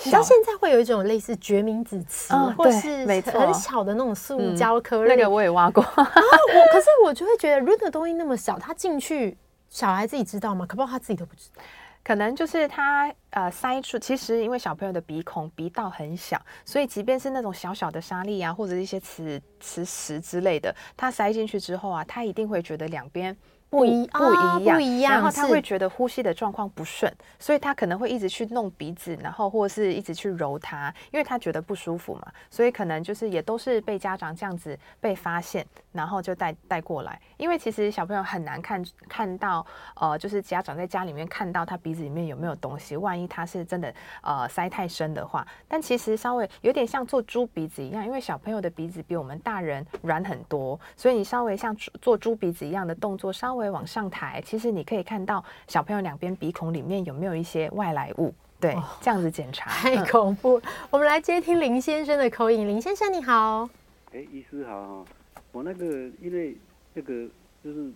[0.04, 5.18] 你知道现在会有一种类似决明子瓷，哦、或是很小的那种塑胶颗粒、嗯。
[5.18, 5.84] 那个我也挖过。
[5.96, 9.38] 啊，我可是我就会觉得，如果东西那么小，他进去，
[9.70, 10.66] 小孩自己知道吗？
[10.68, 11.62] 可不他自己都不知道。
[12.04, 23.36] 可能就是他呃塞出，其实因为小朋友的鼻孔鼻道很小，所以即便是那种小小的沙粒啊，或者一些磁磁石之类的，他塞进去之后啊，他一定会觉得两边。
[23.70, 37.20] 不一不一样，不一样，然后他会觉得呼吸的状况不顺，所以他可能会一直去弄鼻子，然后或者是一直去揉它，因为他觉得不舒服嘛，所以可能就是也都是被家长这样子被发现，然后就带带过来。
[37.36, 53.68] 因为其实小朋友很难看看到，呃，就是家长在家里面看到他鼻子里面有没有东西，万一他是真的呃塞太深的话，但其实稍微有点像做猪鼻子一样，因为小朋友的鼻子比我们大人软很多，所以你稍微像做猪鼻子一样的动作，稍微。
[53.68, 59.72] 会往上抬，其实你可以看到小朋友两边鼻孔里面有没有一些外来物，对，哦、这样子检查。
[59.82, 60.60] 太恐怖。
[60.60, 63.68] 嗯、我们来接听林先生的口音，林先生你好，
[64.14, 65.06] 哎，医师好哈，
[65.52, 65.86] 我那个
[66.22, 66.56] 因为
[66.96, 67.28] 这个
[67.64, 67.92] 就是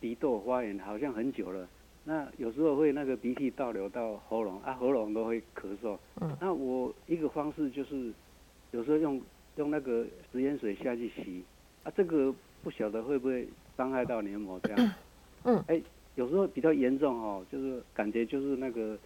[0.00, 1.68] 鼻窦发炎，好像很久了，
[2.04, 8.10] 那有时候会那个鼻涕倒流到喉咙啊，喉咙都会咳嗽，嗯，那我一个方式就是
[8.70, 9.20] 有时候用
[9.56, 11.44] 用那个食盐水下去洗，
[11.84, 13.46] 啊，这个不晓得会不会
[13.82, 14.94] 伤害到黏膜这样。
[15.42, 15.82] 嗯，哎、欸，
[16.14, 18.96] 有时候比较严重哦，就是感觉就是那个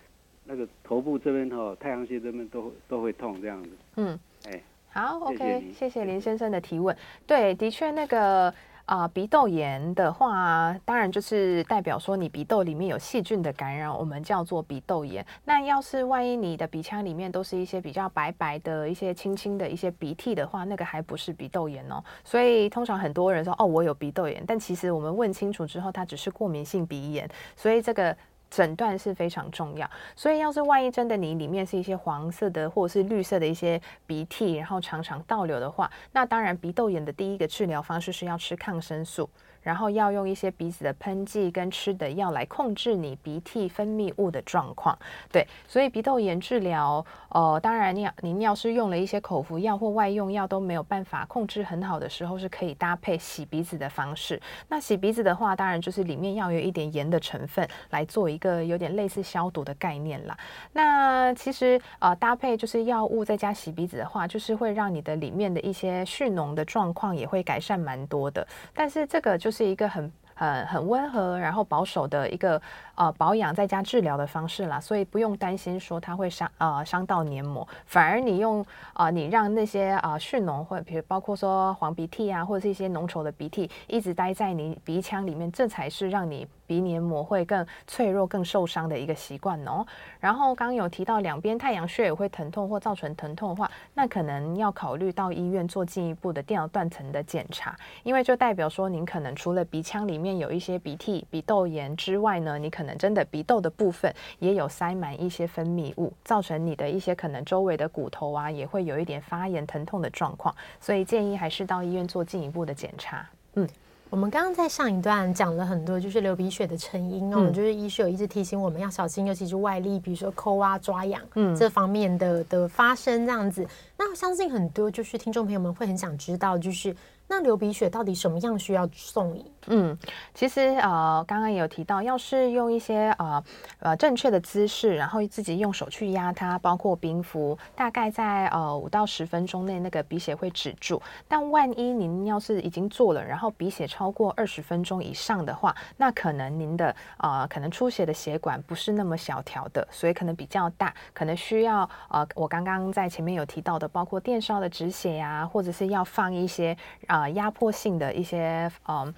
[0.44, 3.70] 那个头部这边哦，太阳穴这边都都会痛这样子。
[3.96, 6.94] 嗯，哎、欸，好，OK，谢谢林先生的提问。
[7.26, 8.52] 对，的确那个。
[8.86, 15.26] 啊、鼻窦炎的话，当然就是代表说你鼻窦里面有细菌的感染，我们叫做鼻窦炎。
[15.44, 22.02] 那要是万一你的鼻腔里面都是一些比较白白的一些轻轻的一些鼻涕的话，那个还不是鼻窦炎哦。
[22.22, 27.28] 所以通常很多人说哦，我有鼻窦炎，但其实我们问清楚之后，它只是过敏性鼻炎。
[27.56, 28.16] 所以这个。
[28.50, 39.28] 诊断是非常重要，所以要是万一真的你里面是一些黄色的或者是绿色的一些鼻涕，然后常常倒流的话，那当然鼻窦炎的第一个治疗方式是要吃抗生素。
[39.66, 44.96] 然后要用一些鼻子的喷剂跟吃的药来控制你鼻涕分泌物的状况。
[45.32, 54.40] 对，所以鼻窦炎治疗，呃，当然你您要是用了一些口服药或外用药都没有办法控制很好的时候，是可以搭配洗鼻子的方式。
[54.68, 60.38] 那洗鼻子的话，当然就是里面要有一点盐的成分来做一个有点类似消毒的概念啦。
[60.72, 68.46] 那其实呃搭配就是药物再加洗鼻子的话，就是会让你的里面的一些蓄脓的状况也会改善蛮多的。
[68.72, 72.60] 但是这个就是是一个很很很温和，然后保守的一个
[72.94, 78.60] 呃保养再加治疗的方式啦，所以不用担心说它会伤呃伤到黏膜，反而你用
[78.92, 89.86] 啊、呃、你让那些啊、呃、蓄脓或者比如包括说黄鼻涕啊或者是一些浓稠的鼻涕一直待在你鼻腔里面，这才是让你鼻黏膜会更脆弱、更受伤的一个习惯哦。
[90.18, 100.16] 然后刚有提到两边太阳穴也会疼痛或造成疼痛的话，那可能要考虑到医院做进一步的电脑断层的检查，因为就代表说您可能除了鼻腔里。
[100.16, 113.28] 面有一些鼻涕、鼻窦炎之外呢，你可能真的鼻窦的部分也有塞满一些分泌物，造成你的一些可能周围的骨头啊也会有一点发炎、疼痛的状况，所以建议还是到医院做进一步的检查。
[113.56, 113.68] 嗯，
[114.08, 123.66] 我们刚刚在上一段讲了很多，就是流鼻血的成因哦，嗯、就是医师有一直提醒我们要小心，尤其是外力，比如说抠啊、抓痒，嗯，这方面的的发生这样子。
[123.98, 126.94] 那我相信很多就是听众朋友们会很想知道，就是
[127.28, 129.44] 那流鼻血到底什么样需要送医？
[129.68, 129.98] 嗯，
[130.32, 133.42] 其实呃，刚刚也有提到，要是用一些呃
[133.80, 141.02] 呃正确的姿势，然后自己用手去压它，包括冰敷，大概在呃五到十分钟内，那个鼻血会止住。
[141.26, 156.76] 但万一您要是已经做了，然后鼻血超过二十分钟以上的话，那可能您的呃可能出血的血管不是那么小条的，所以可能比较大，可能需要呃我刚刚在前面有提到的，包括电烧的止血呀、或者是要放一些
[157.16, 159.14] 啊压迫性的一些嗯。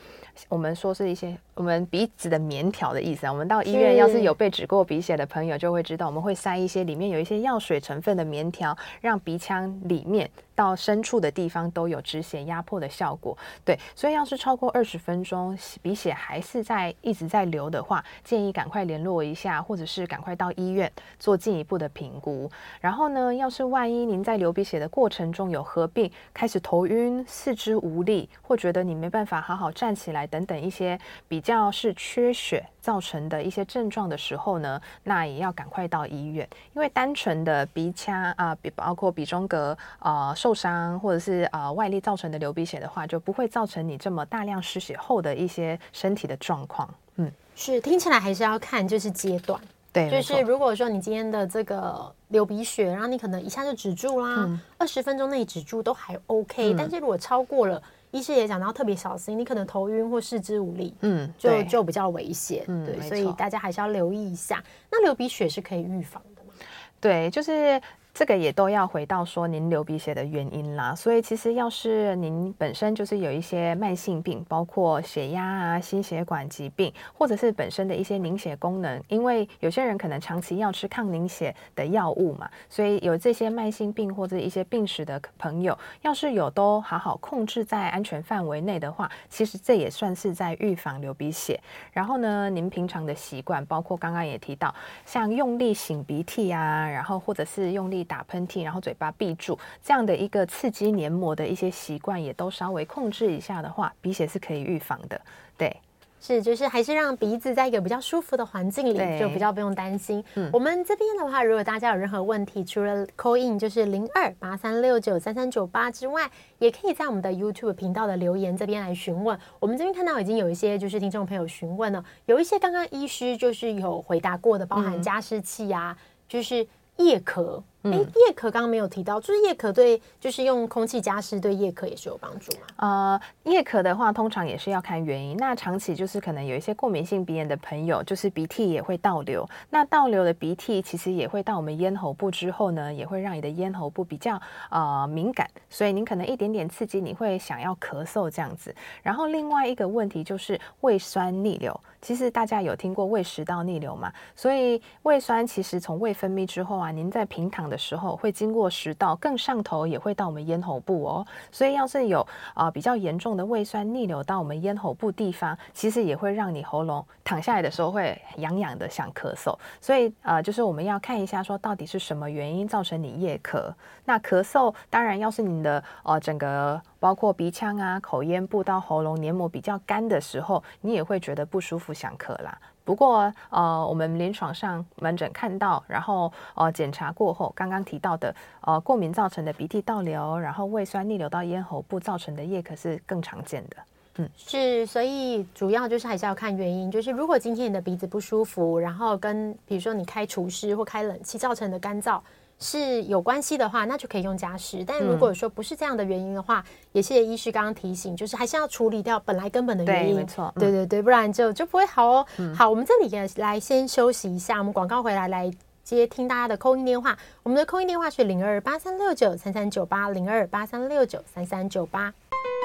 [0.48, 3.32] 我们说是一些我们鼻子的棉条的意思啊。
[3.32, 13.36] 我们到医院要是有被止过鼻血的朋友，就会知道我们会塞一些里面有一些药水成分的棉条，让鼻腔里面到深处的地方都有止血压迫的效果。
[13.64, 22.48] 对，所以要是超过二十分钟鼻血还是在一直在流的话，建议赶快联络一下，或者是赶快到医院做进一步的评估。
[22.80, 46.92] 然后呢，要是万一您在流鼻血的过程中有合并开始头晕、四肢无力，或觉得你没办法好好站起来，等等一些比较是缺血造成的一些症状的时候呢，那也要赶快到医院，因为单纯的鼻腔啊，比包括鼻中隔呃受伤或者是呃外力造成的流鼻血的话，就不会造成你这么大量失血后的一些身体的状况。
[47.16, 49.58] 嗯，是听起来还是要看就是阶段，
[49.90, 57.82] 对，就是如果说你今天的这个流鼻血，然后你可能一下就止住啦，二十、嗯、分钟内止住都还 OK，、嗯、但是如果超过了。
[58.10, 64.62] 医师也讲到要特别小心，你可能头晕或四肢无力，嗯，就就比较危险，嗯，对，所以大家还是要留意一下。
[64.90, 66.52] 那流鼻血是可以预防的吗？
[67.00, 67.80] 对，就是。
[68.18, 91.60] 这个也都要回到说您流鼻血的原因啦，所以其实要是您本身就是有一些慢性病，包括血压啊、心血管疾病，或者是本身的一些凝血功能，因为有些人可能长期要吃抗凝血的药物嘛，所以有这些慢性病或者一些病史的朋友，要是有都好好控制在安全范围内的话，其实这也算是在预防流鼻血。
[91.92, 94.74] 然后呢，您平常的习惯，包括刚刚也提到，
[95.06, 98.07] 像用力擤鼻涕啊，然后或者是用力。
[98.08, 105.20] 打喷嚏，然后嘴巴闭住，这样的一个刺激黏膜的一些习惯，也都稍微控制一下的话，鼻血是可以预防的。
[105.56, 105.76] 对，
[106.20, 110.24] 是，就是还是让鼻子在一个比较舒服的环境里，就比较不用担心。
[110.34, 119.38] 嗯，我们这边的话，如果大家有任何问题，除了 call in 就是零二八三六九三三九八之外，也可以在我们的 YouTube 频道的留言这边来询问。
[119.60, 126.66] 我们这边看到已经有一些就是听众朋友询问了，有一些刚刚医师就是有回答过的，包含加湿器啊，嗯、就是
[126.96, 127.62] 叶壳。
[127.82, 132.66] 哎，叶壳刚刚没有提到，就是叶壳对，就是用空气加湿对叶壳也是有帮助吗？
[132.76, 135.36] 呃，叶壳的话，通常也是要看原因。
[135.36, 139.48] 那长期就是可能有一些过敏性鼻炎的朋友，就是鼻涕也会倒流。
[139.70, 148.74] 那倒流的鼻涕其实也会到我们咽喉部之后呢，也会让你的咽喉部比较呃敏感，所以您可能一点点刺激，你会想要咳嗽这样子。
[149.02, 151.78] 然后另外一个问题就是胃酸逆流。
[152.00, 154.12] 其实大家有听过胃食道逆流吗？
[154.36, 161.26] 所以胃酸其实从胃分泌之后啊，您在平躺的时候会经过食道，更上头也会到我们咽喉部哦。
[161.50, 162.20] 所以要是有
[162.54, 169.56] 啊、呃、比较严重的胃酸逆流到我们咽喉部地方，其实也会让你喉咙躺下来的时候会痒痒的想咳嗽。
[169.80, 173.72] 所以、呃，就是我们要看一下说到底是什么原因造成你夜咳。
[174.04, 182.58] 那咳嗽当然要是你的呃整个包括鼻腔啊、口咽部到喉咙黏膜比较干的时候，你也会觉得不舒服、想咳啦。
[182.88, 193.76] 不过，呃，我们临床上门诊看到，然后呃检查过后，刚刚提到的呃过敏造成的鼻涕倒流，然后胃酸逆流到咽喉部造成的夜可是更常见的。
[194.16, 202.18] 嗯，是，所以主要就是还是要看原因，就是如果今天你的鼻子不舒服，然后跟比如说你开除湿或开冷气造成的干燥。
[202.58, 204.84] 是有关系的话，那就可以用加湿。
[204.84, 210.14] 但如果说不是这样的原因的话，嗯、也谢谢医师刚刚提醒，就是还是要处理掉本来根本的原因。
[210.16, 210.52] 对，没错。
[210.58, 212.26] 对对对，不然就就不会好哦。
[212.38, 215.50] 嗯、好，我们这里也来先休息一下，我们广告回来来
[215.84, 217.16] 接听大家的 call in 电话。
[217.42, 222.12] 我们的 call in 电话是零二八三六九三三九八零二八三六九三三九八。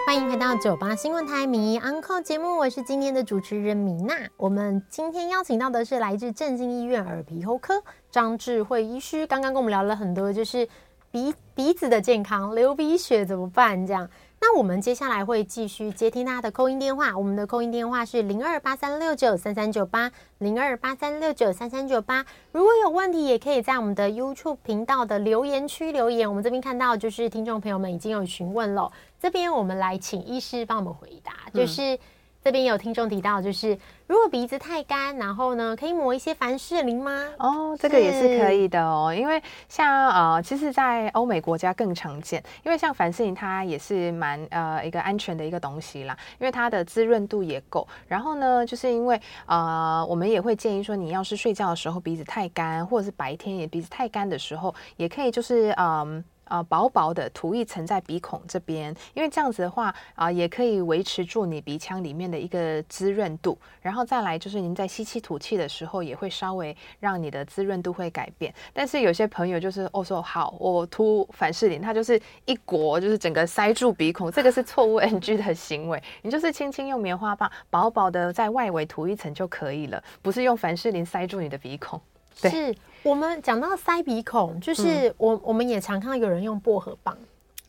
[0.06, 4.14] 欢迎回到九八新闻台名医 Uncle 节目，我是今天的主持人米娜。
[4.36, 7.82] 我们今天邀请到的是来自正经医院耳鼻喉科
[8.12, 10.68] 张智慧医师，刚刚跟我们聊了很多，就是
[11.10, 13.88] 鼻鼻子的健康，流鼻血怎么办？
[13.88, 14.10] 这样。
[14.46, 22.26] 那我们接下来会继续接听大家的扣音电话，我们的扣音电话是零二八三六九三三九八零二八三六九三三九八。
[22.52, 26.28] 如果有问题，也可以在我们的 YouTube 频道的留言区留言。
[26.28, 31.98] 我们这边看到就是听众朋友们已经有询问了，这边我们来请医师帮我们回答，就是
[32.44, 33.78] 这边有听众提到就是。
[34.06, 37.26] 如果鼻子太干，然后呢，可以抹一些凡士林吗？
[37.40, 39.16] 哦，这个也是可以的哦。
[39.18, 42.44] 因为像呃，其实，在欧美国家更常见。
[42.64, 46.16] 因为像凡士林，它也是蛮呃一个安全的一个东西啦。
[46.38, 47.88] 因为它的滋润度也够。
[48.06, 56.24] 然后呢，就是因为呃，我们也会建议说，你要是睡觉的时候鼻子太干，或者是白天也鼻子太干的时候，也可以就是嗯。
[56.46, 63.58] 啊、薄薄的涂一层在鼻孔这边，因为这样子的话啊、也可以维持住你鼻腔里面的一个滋润度。
[63.82, 68.54] 然后再来就是您在吸气吐气的时候，也会稍微让你的滋润度会改变。
[68.74, 76.02] 但是有些朋友就是哦说好，我涂凡士林，它就是一裹，就是整个塞住鼻孔，这个是错误 NG 的行为。
[76.22, 82.00] 你就是轻轻用棉花棒薄薄的在外围涂一层就可以了，不是用凡士林塞住你的鼻孔。
[82.42, 82.52] 对。
[82.52, 82.76] 是。
[83.04, 87.18] 我们讲到塞鼻孔，就是我、嗯、我们也常看到有人用薄荷棒。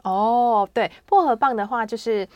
[0.02, 2.26] 哦，对，薄荷棒的话就是。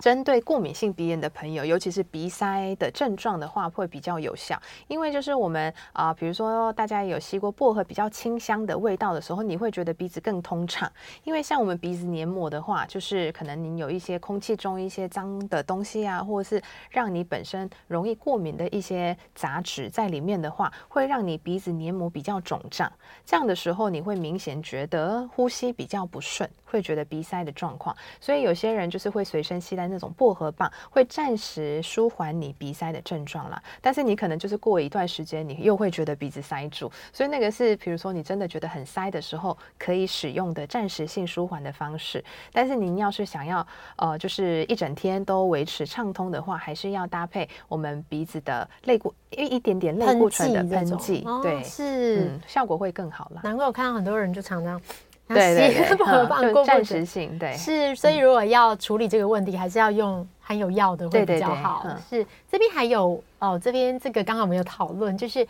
[0.00, 4.60] 针对过敏性鼻炎的朋友，尤其是鼻塞的症状的话，会比较有效。
[4.88, 10.90] 因为就是我们啊、比如说大家有吸过薄荷比较清香的味道的时候，你会觉得鼻子更通畅。
[11.24, 22.90] 因为像我们鼻子黏膜的话，就是可能您有一些空气中一些脏的东西啊，或者是让你本身容易过敏的一些杂质在里面的话，会让你鼻子黏膜比较肿胀。
[23.26, 27.94] 这样的时候，你会明显觉得呼吸比较不顺，会觉得鼻塞的状况。
[28.18, 29.81] 所以有些人就是会随身携带。
[29.86, 42.24] 那种薄荷棒会暂时舒缓你鼻塞的症状啦，但是你可能就是过一段时间，你又会觉得鼻子塞住，所以那个是，比如说你真的觉得很塞的时候，可以使用的暂时性舒缓的方式。
[42.52, 43.66] 但是您要是想要
[43.96, 53.40] 呃，就是一整天都维持畅通的话，还是要搭配我们鼻子的类固一一点点类固醇的喷剂，对，是、嗯，效果会更好啦。
[53.44, 54.80] 难怪我看到很多人就常常。
[55.28, 61.86] 对对对，薄荷棒暂时性，对，是，所以如果要处理这个问题，还是要用含有药的会比较好。
[62.10, 65.46] 是，这边还有哦，这边这个刚好没有讨论，就是。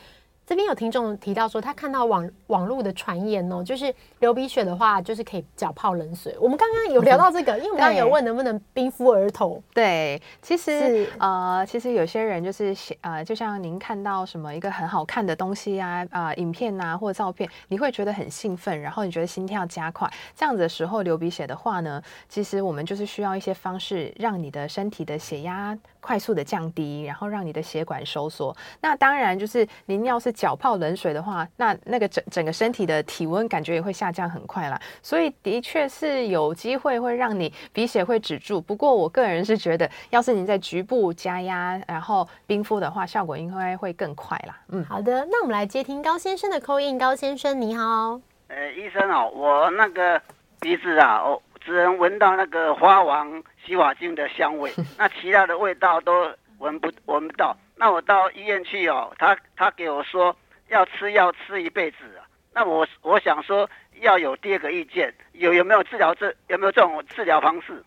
[0.53, 6.37] 这边有听众提到说，他看到网网络的传言哦，就是流鼻血的话，就是可以脚泡冷水。
[6.39, 9.63] 我们刚刚有聊到这个， 因为我们刚刚有问能不能冰敷额头。
[9.73, 28.55] 对，其实呃，其实有些人就是呃，就像您看到什么一个很好看的东西啊，啊、呃，影片啊或者照片，你会觉得很兴奋，然后你觉得心跳加快，这样子的时候流鼻血的话呢，其实我们就是需要一些方式，让你的身体的血压快速的降低，然后让你的血管收缩。
[28.83, 30.31] 那当然就是您要是。
[30.43, 38.61] 脚泡冷水的话，那那个整整个身体的体温感觉也会下降很快啦，所以的确是有机会会让你鼻血会止住。
[38.61, 44.59] 不过我个人是觉得，要是你在局部加压，然后冰敷的话，效果应该会更快啦。
[44.71, 46.99] 嗯，好的，那我们来接听高先生的 call in。
[46.99, 50.21] 高先生你好，呃， 医生哦，我那个
[50.59, 56.29] 鼻子啊，我只能闻到那个花王洗发精的香味，那其他的味道都
[56.63, 57.57] 闻不闻不到。
[57.77, 60.35] 那我到医院去哦，他他给我说
[60.69, 62.25] 要吃药吃一辈子啊。
[62.55, 63.69] 那我我想说
[64.01, 67.83] 要有第二个意见，有有没有治疗这有没有这种治疗方式？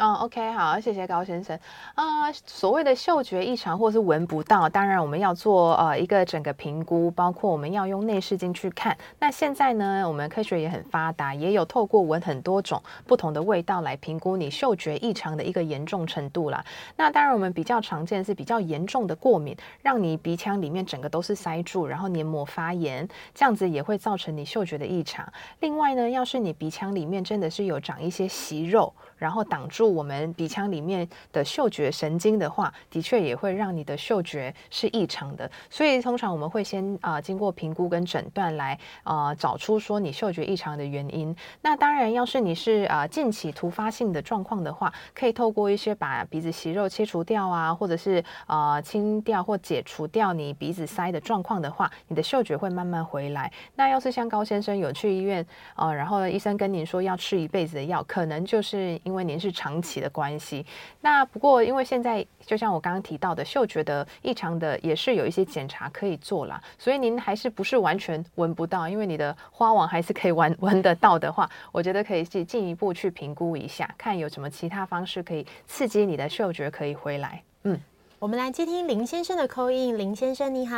[0.00, 1.54] 哦，OK，好，谢谢高先生。
[1.94, 8.96] 啊、呃，所谓的嗅觉异常或是闻不到，当然我们要做呃一个整个评估，包括我们要用内视镜去看。
[9.18, 16.64] 那现在呢，我们科学也很发达，也有透过闻很多种不同的味道来评估你嗅觉异常的一个严重程度啦。
[16.96, 25.30] 那当然我们比较常见是比较严重的过敏，让你鼻腔里面整个都是塞住，然后黏膜发炎，这样子也会造成你嗅觉的异常。
[25.60, 28.90] 另外呢，要是你鼻腔里面真的是有长一些息肉。
[29.22, 35.48] 然后挡住我们鼻腔里面的嗅觉神经的话，的确也会让你的嗅觉是异常的。
[35.70, 41.34] 所以通常我们会先啊、经过评估跟诊断来啊、找出说你嗅觉异常的原因。
[41.60, 53.52] 那当然，要是你是啊、近期突发性的状况的话，可以透过一些把鼻子息肉切除掉啊，或者是啊、清掉或解除掉你鼻子塞的状况的话，你的嗅觉会慢慢回来。
[53.76, 60.64] 那要是像高先生有去医院啊、然后医生跟您说要吃一辈子的药，可能就是为您是长期的关系。
[61.00, 77.42] 那不过因为现在就像我刚刚提到的，嗅觉的异常的也是有一些检查可以做啦，所以您还是不是完全闻不到，因为你的花王还是可以闻闻得到的话，我觉得可以去进一步去评估一下，看有什么其他方式可以刺激你的嗅觉可以回来。
[77.64, 77.78] 嗯，
[78.18, 80.76] 我们来接听林先生的 call in，林先生你好。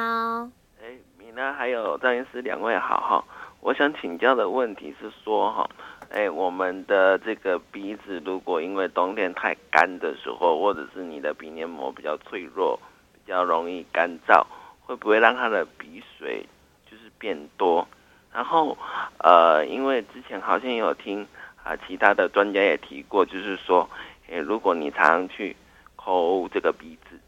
[0.82, 3.24] 哎，米娜还有张医师两位好哈，
[3.60, 5.70] 我想请教的问题是说哈。
[6.10, 12.78] 哎，我们的这个鼻子，如果因为冬天太干的时候，或者是你的鼻黏膜比较脆弱，
[13.12, 14.44] 比较容易干燥，
[14.80, 16.46] 会不会让它的鼻水
[16.88, 17.86] 就是变多？
[18.32, 18.76] 然后，
[19.18, 21.26] 呃，因为之前好像有听
[21.64, 23.88] 啊，其他的专家也提过，就是说，
[24.30, 25.56] 哎，如果你常常去
[25.96, 27.18] 抠这个鼻子，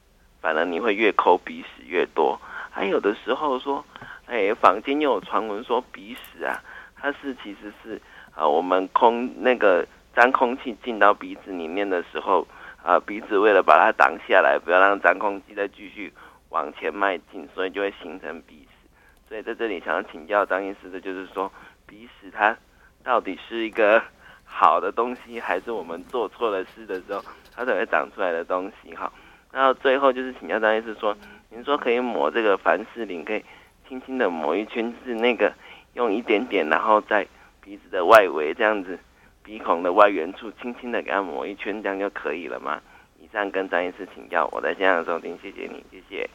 [0.40, 2.40] 反而你会越抠鼻屎越多。
[2.70, 3.84] 还有的时候说，
[4.26, 6.62] 哎，坊间又有传闻说鼻屎啊，
[6.94, 8.00] 它是其实是。
[8.36, 9.84] 啊，我们空那个
[10.14, 12.46] 脏空气进到鼻子里面的时候，
[12.82, 16.12] 啊，鼻子为了把它挡下来，不要让脏空气再继续
[16.50, 18.88] 往前迈进，所以就会形成鼻屎。
[19.26, 21.50] 所以在这里想要请教张医师的，就是说
[21.86, 22.54] 鼻屎它
[23.02, 24.02] 到底是一个
[24.44, 27.24] 好的东西，还是我们做错了事的时候
[27.54, 28.94] 它才会长出来的东西？
[28.94, 29.10] 哈，
[29.50, 31.16] 然后最后就是请教张医师说，
[31.48, 33.42] 您说可以抹这个凡士林，可以
[33.88, 35.50] 轻轻的抹一圈，是那个
[35.94, 37.26] 用一点点，然后再。
[37.66, 38.96] 鼻子的外围这样子，
[39.42, 42.80] 鼻孔的外缘处轻轻的给它抹一圈，这样就可以了吗？
[43.20, 46.30] 以上跟张医师请教，我在现场收听，谢谢你，谢谢。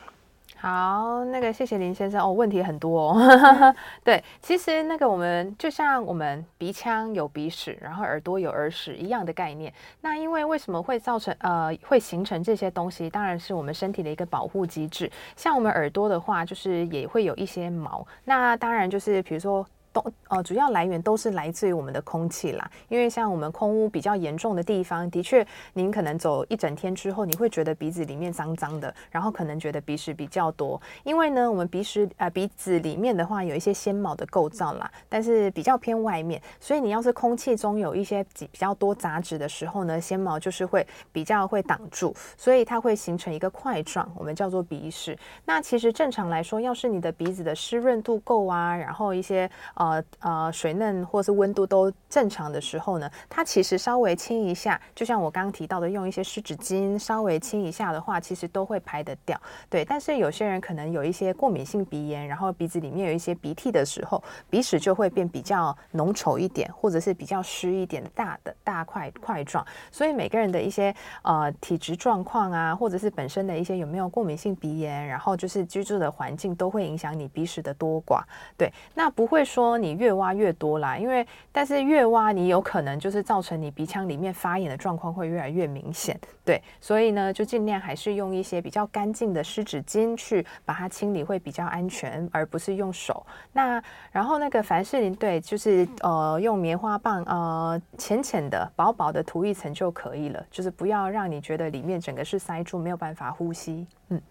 [0.58, 3.74] 好，那个谢谢林先生哦，问题很多哦。
[4.04, 9.74] 对，其实那个我们就像我们鼻腔有鼻屎，然后耳朵有耳屎一样的概念。
[10.02, 13.10] 那因为为什么会造成呃会形成这些东西？
[13.10, 15.10] 当然是我们身体的一个保护机制。
[15.38, 18.06] 像我们耳朵的话，就是也会有一些毛。
[18.26, 19.66] 那当然就是比如说。
[19.94, 22.70] 都呃，主要来源都是来自于我们的空气啦。
[22.88, 30.82] 因为像我们空污比较严重的地方，的确，您可能走一整天之后，你会觉得鼻子里面脏脏的，然后可能觉得鼻屎比较多。
[31.04, 45.18] 因为呢，我们鼻屎呃鼻子里面的话有一些纤毛的构造啦，但是比较偏外面，所以你要是空气中有一些比较多杂质的时候呢，纤毛就是会比较会挡住，所以它会形成一个块状，我们叫做鼻屎。
[45.44, 49.50] 那其实正常来说，要是你的鼻子的湿润度够啊，然后一些。
[49.82, 59.36] 呃呃，水嫩或是温度都正常的时候呢，它其实稍微清一下，就像我刚刚提到的，用一些湿纸巾稍微清一下的话，其实都会排得掉。
[59.72, 69.66] 对，但是有些人可能有一些过敏性鼻炎，然后鼻子里面有一些鼻涕的时候，鼻屎就会变比较浓稠一点，或者是比较湿一点大的大块块状。
[69.90, 78.22] 所以每个人的一些呃体质状况啊，或者是本身的一些有没有过敏性鼻炎，然后就是居住的环境都会影响你鼻屎的多寡。
[78.56, 79.71] 对，那不会说。
[79.78, 93.26] 你越挖越多啦，因为但是越挖你有可能就是造成你鼻腔里面发炎的状况会越来越明显，对，所以呢就尽量还是用一些比较干净的湿纸巾去把它清理会比较安全，而不是用手。
[93.52, 104.22] 那然后那个凡士林，对，就是呃用棉花棒呃浅浅的薄薄的涂一层就可以了，就是不要让你觉得里面整个是塞住没有办法呼吸，嗯。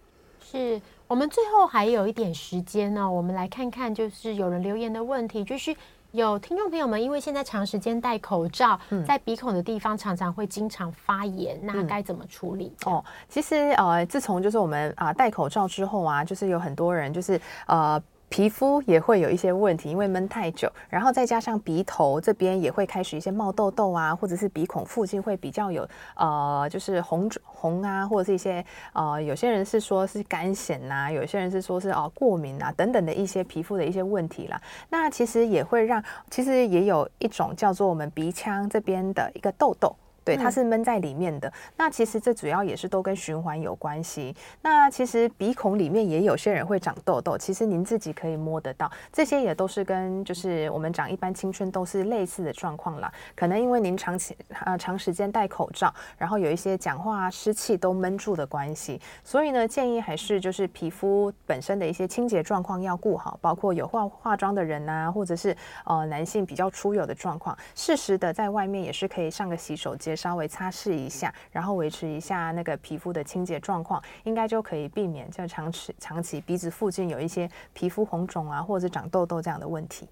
[0.51, 5.75] 是我们最后还有一点时间呢，我们来看看，就是有人留言的问题，就是
[6.11, 12.73] 有听众朋友们，因为现在长时间戴口罩，在鼻孔的地方常常会经常发炎，那该怎么处理？
[12.85, 18.03] 哦，其实呃，自从就是我们啊戴口罩之后啊，就是有很多人就是呃。
[18.31, 34.63] 皮肤也会有一些问题，因为闷太久，然后再加上鼻头这边也会开始一些冒痘痘啊，或者是鼻孔附近会比较有呃，就是红红啊，或者是一些呃，有些人是说是干癣呐，有些人是说是哦过敏啊等等的一些皮肤的一些问题啦。
[34.89, 39.95] 那其实也会让，其实也有一种叫做我们鼻腔这边的一个痘痘。
[40.25, 41.53] 对，它是闷在里面的。
[41.77, 44.35] 那其实这主要也是都跟循环有关系。
[44.61, 53.11] 那其实鼻孔里面也有些人会长痘痘，其实您自己可以摸得到，这些也都是跟就是我们长一般青春痘是类似的状况啦。
[53.35, 65.57] 可能因为您长期呃长时间戴口罩，然后有一些讲话湿气都闷住的关系，所以呢建议还是就是皮肤本身的一些清洁状况要顾好，包括有化化妆的人呐，或者是
[65.87, 70.10] 呃男性比较出油的状况，适时的在外面也是可以上个洗手间。
[70.15, 80.09] 稍微擦拭一下，然后维持一下那个皮肤的清洁状况，应该就可以避免就长期长期鼻子附近有一些皮肤红肿啊，或者长痘痘这样的问题。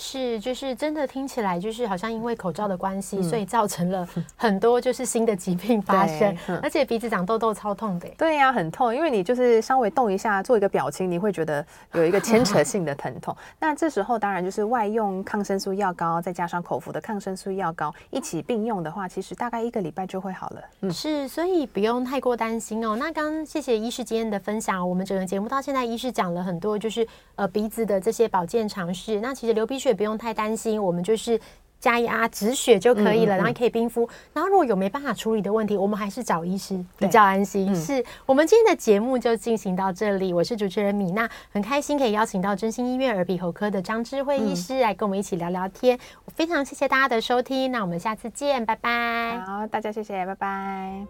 [0.00, 8.08] 是，就是真的听起来就是好像因为口罩的关系，嗯、所以造成了很多就是新的疾病发生，嗯、而且鼻子长痘痘超痛的。
[8.16, 13.36] 对呀、啊，很痛，因为你就是稍微动一下，做一个表情，你会觉得有一个牵扯性的疼痛。
[13.58, 20.62] 那这时候当然就是外用抗生素药膏，再加上口服的抗生素药膏一起并用的话，其实大概一个礼拜就会好了。
[20.82, 22.94] 嗯，是，所以不用太过担心哦。
[22.94, 29.20] 那刚谢谢医师今天的分享，我们整个节目到现在，医师讲了很多，就是呃鼻子的这些保健常识。
[29.20, 29.87] 那其实流鼻血。
[29.88, 31.40] 也不用太担心，我们就是
[31.80, 34.08] 加压止血就可以了，然后可以冰敷。
[34.32, 37.72] 然后如果有没办法处理的问题，我们还是找医师比较安心。
[37.74, 45.96] 是我们今天的节目就进行到这里，我是主持人米娜，很开心可以邀请到真心医院耳鼻喉科的张智慧医师来跟我们一起聊聊天。
[46.24, 49.38] 我非常谢谢大家的收听，那我们下次见，拜拜。
[49.46, 51.06] 好，大家谢谢，拜拜。